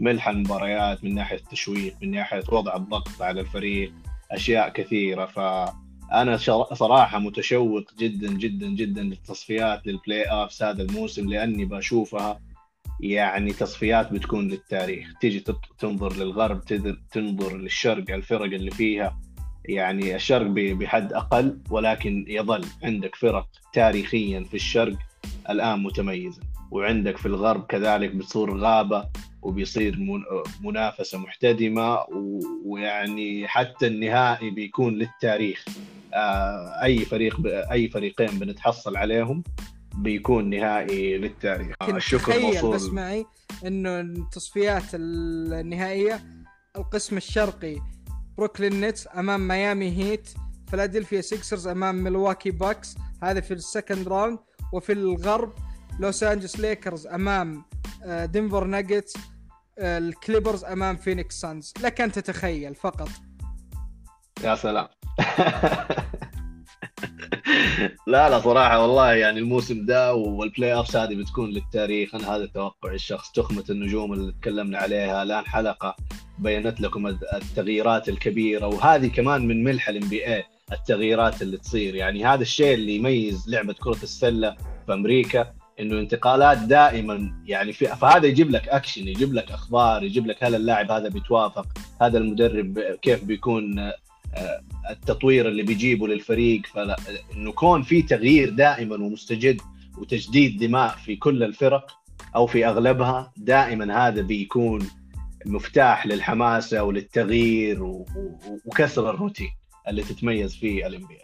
[0.00, 3.92] ملح المباريات من ناحية التشويق من ناحية وضع الضغط على الفريق
[4.30, 5.26] أشياء كثيرة.
[5.26, 6.36] فأنا
[6.72, 12.40] صراحة متشوق جدا جدا جدا للتصفيات لل playoffs هذا الموسم لأني بشوفها
[13.00, 15.08] يعني تصفيات بتكون للتاريخ.
[15.20, 15.44] تيجي
[15.78, 16.64] تنظر للغرب
[17.12, 19.20] تنظر للشرق الفرق اللي فيها.
[19.64, 24.96] يعني الشرق بحد أقل ولكن يظل عندك فرق تاريخيا في الشرق
[25.50, 26.42] الآن متميزة.
[26.70, 29.08] وعندك في الغرب كذلك بتصير غابة
[29.42, 29.98] وبيصير
[30.60, 31.98] منافسة محتدمة
[32.64, 35.64] ويعني حتى النهائي بيكون للتاريخ.
[36.14, 37.40] آه، أي فريق
[37.72, 39.42] أي فريقين بنتحصل عليهم
[39.94, 41.76] بيكون نهائي للتاريخ.
[41.88, 42.74] الشكر موصول.
[42.74, 43.26] بس معي
[43.66, 46.20] إنه التصفيات النهائية
[46.76, 47.80] القسم الشرقي
[48.38, 50.28] بروكلين نتس أمام ميامي هيت
[50.68, 54.38] فلادلفيا سيكسرز أمام ميلواكي باكس هذا في ال second round
[54.72, 55.52] وفي الغرب
[56.00, 57.64] لوس انجلس ليكرز أمام
[58.06, 59.14] دنفر ناجتس
[59.78, 63.08] الكليبرز أمام فينيكس سانز لك أن تتخيل فقط.
[64.44, 64.88] يا سلام.
[68.06, 72.14] لا لا صراحة والله يعني الموسم ده وال playoffs هذه بتكون للتاريخ.
[72.14, 75.22] أنا هذا توقعي الشخصي تخمة النجوم اللي تكلمنا عليها.
[75.22, 75.96] الآن حلقة
[76.38, 81.94] بينت لكم التغييرات الكبيرة وهذه كمان من ملح ال NBA التغييرات اللي تصير.
[81.94, 84.56] يعني هذا الشيء اللي يميز لعبة كرة السلة
[84.86, 90.26] في أمريكا إنه انتقالات دائما يعني في فهذا يجيب لك أكشن يجيب لك أخبار يجيب
[90.26, 91.66] لك هل اللاعب هذا بيتوافق
[92.02, 93.92] هذا المدرب كيف بيكون
[94.90, 96.66] التطوير اللي بيجيبه للفريق.
[96.66, 99.60] فانه كون في تغيير دائما ومستجد
[99.98, 101.90] وتجديد دماء في كل الفرق
[102.36, 104.88] أو في أغلبها دائما هذا بيكون
[105.46, 107.82] مفتاح للحماسة وللتغيير
[108.66, 109.50] وكسر الروتين
[109.88, 111.18] اللي تتميز فيه الام بي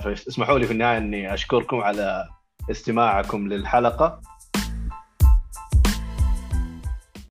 [0.00, 2.28] فاسمحوا لي في النهاية إني أشكركم على
[2.70, 4.20] استماعكم للحلقة.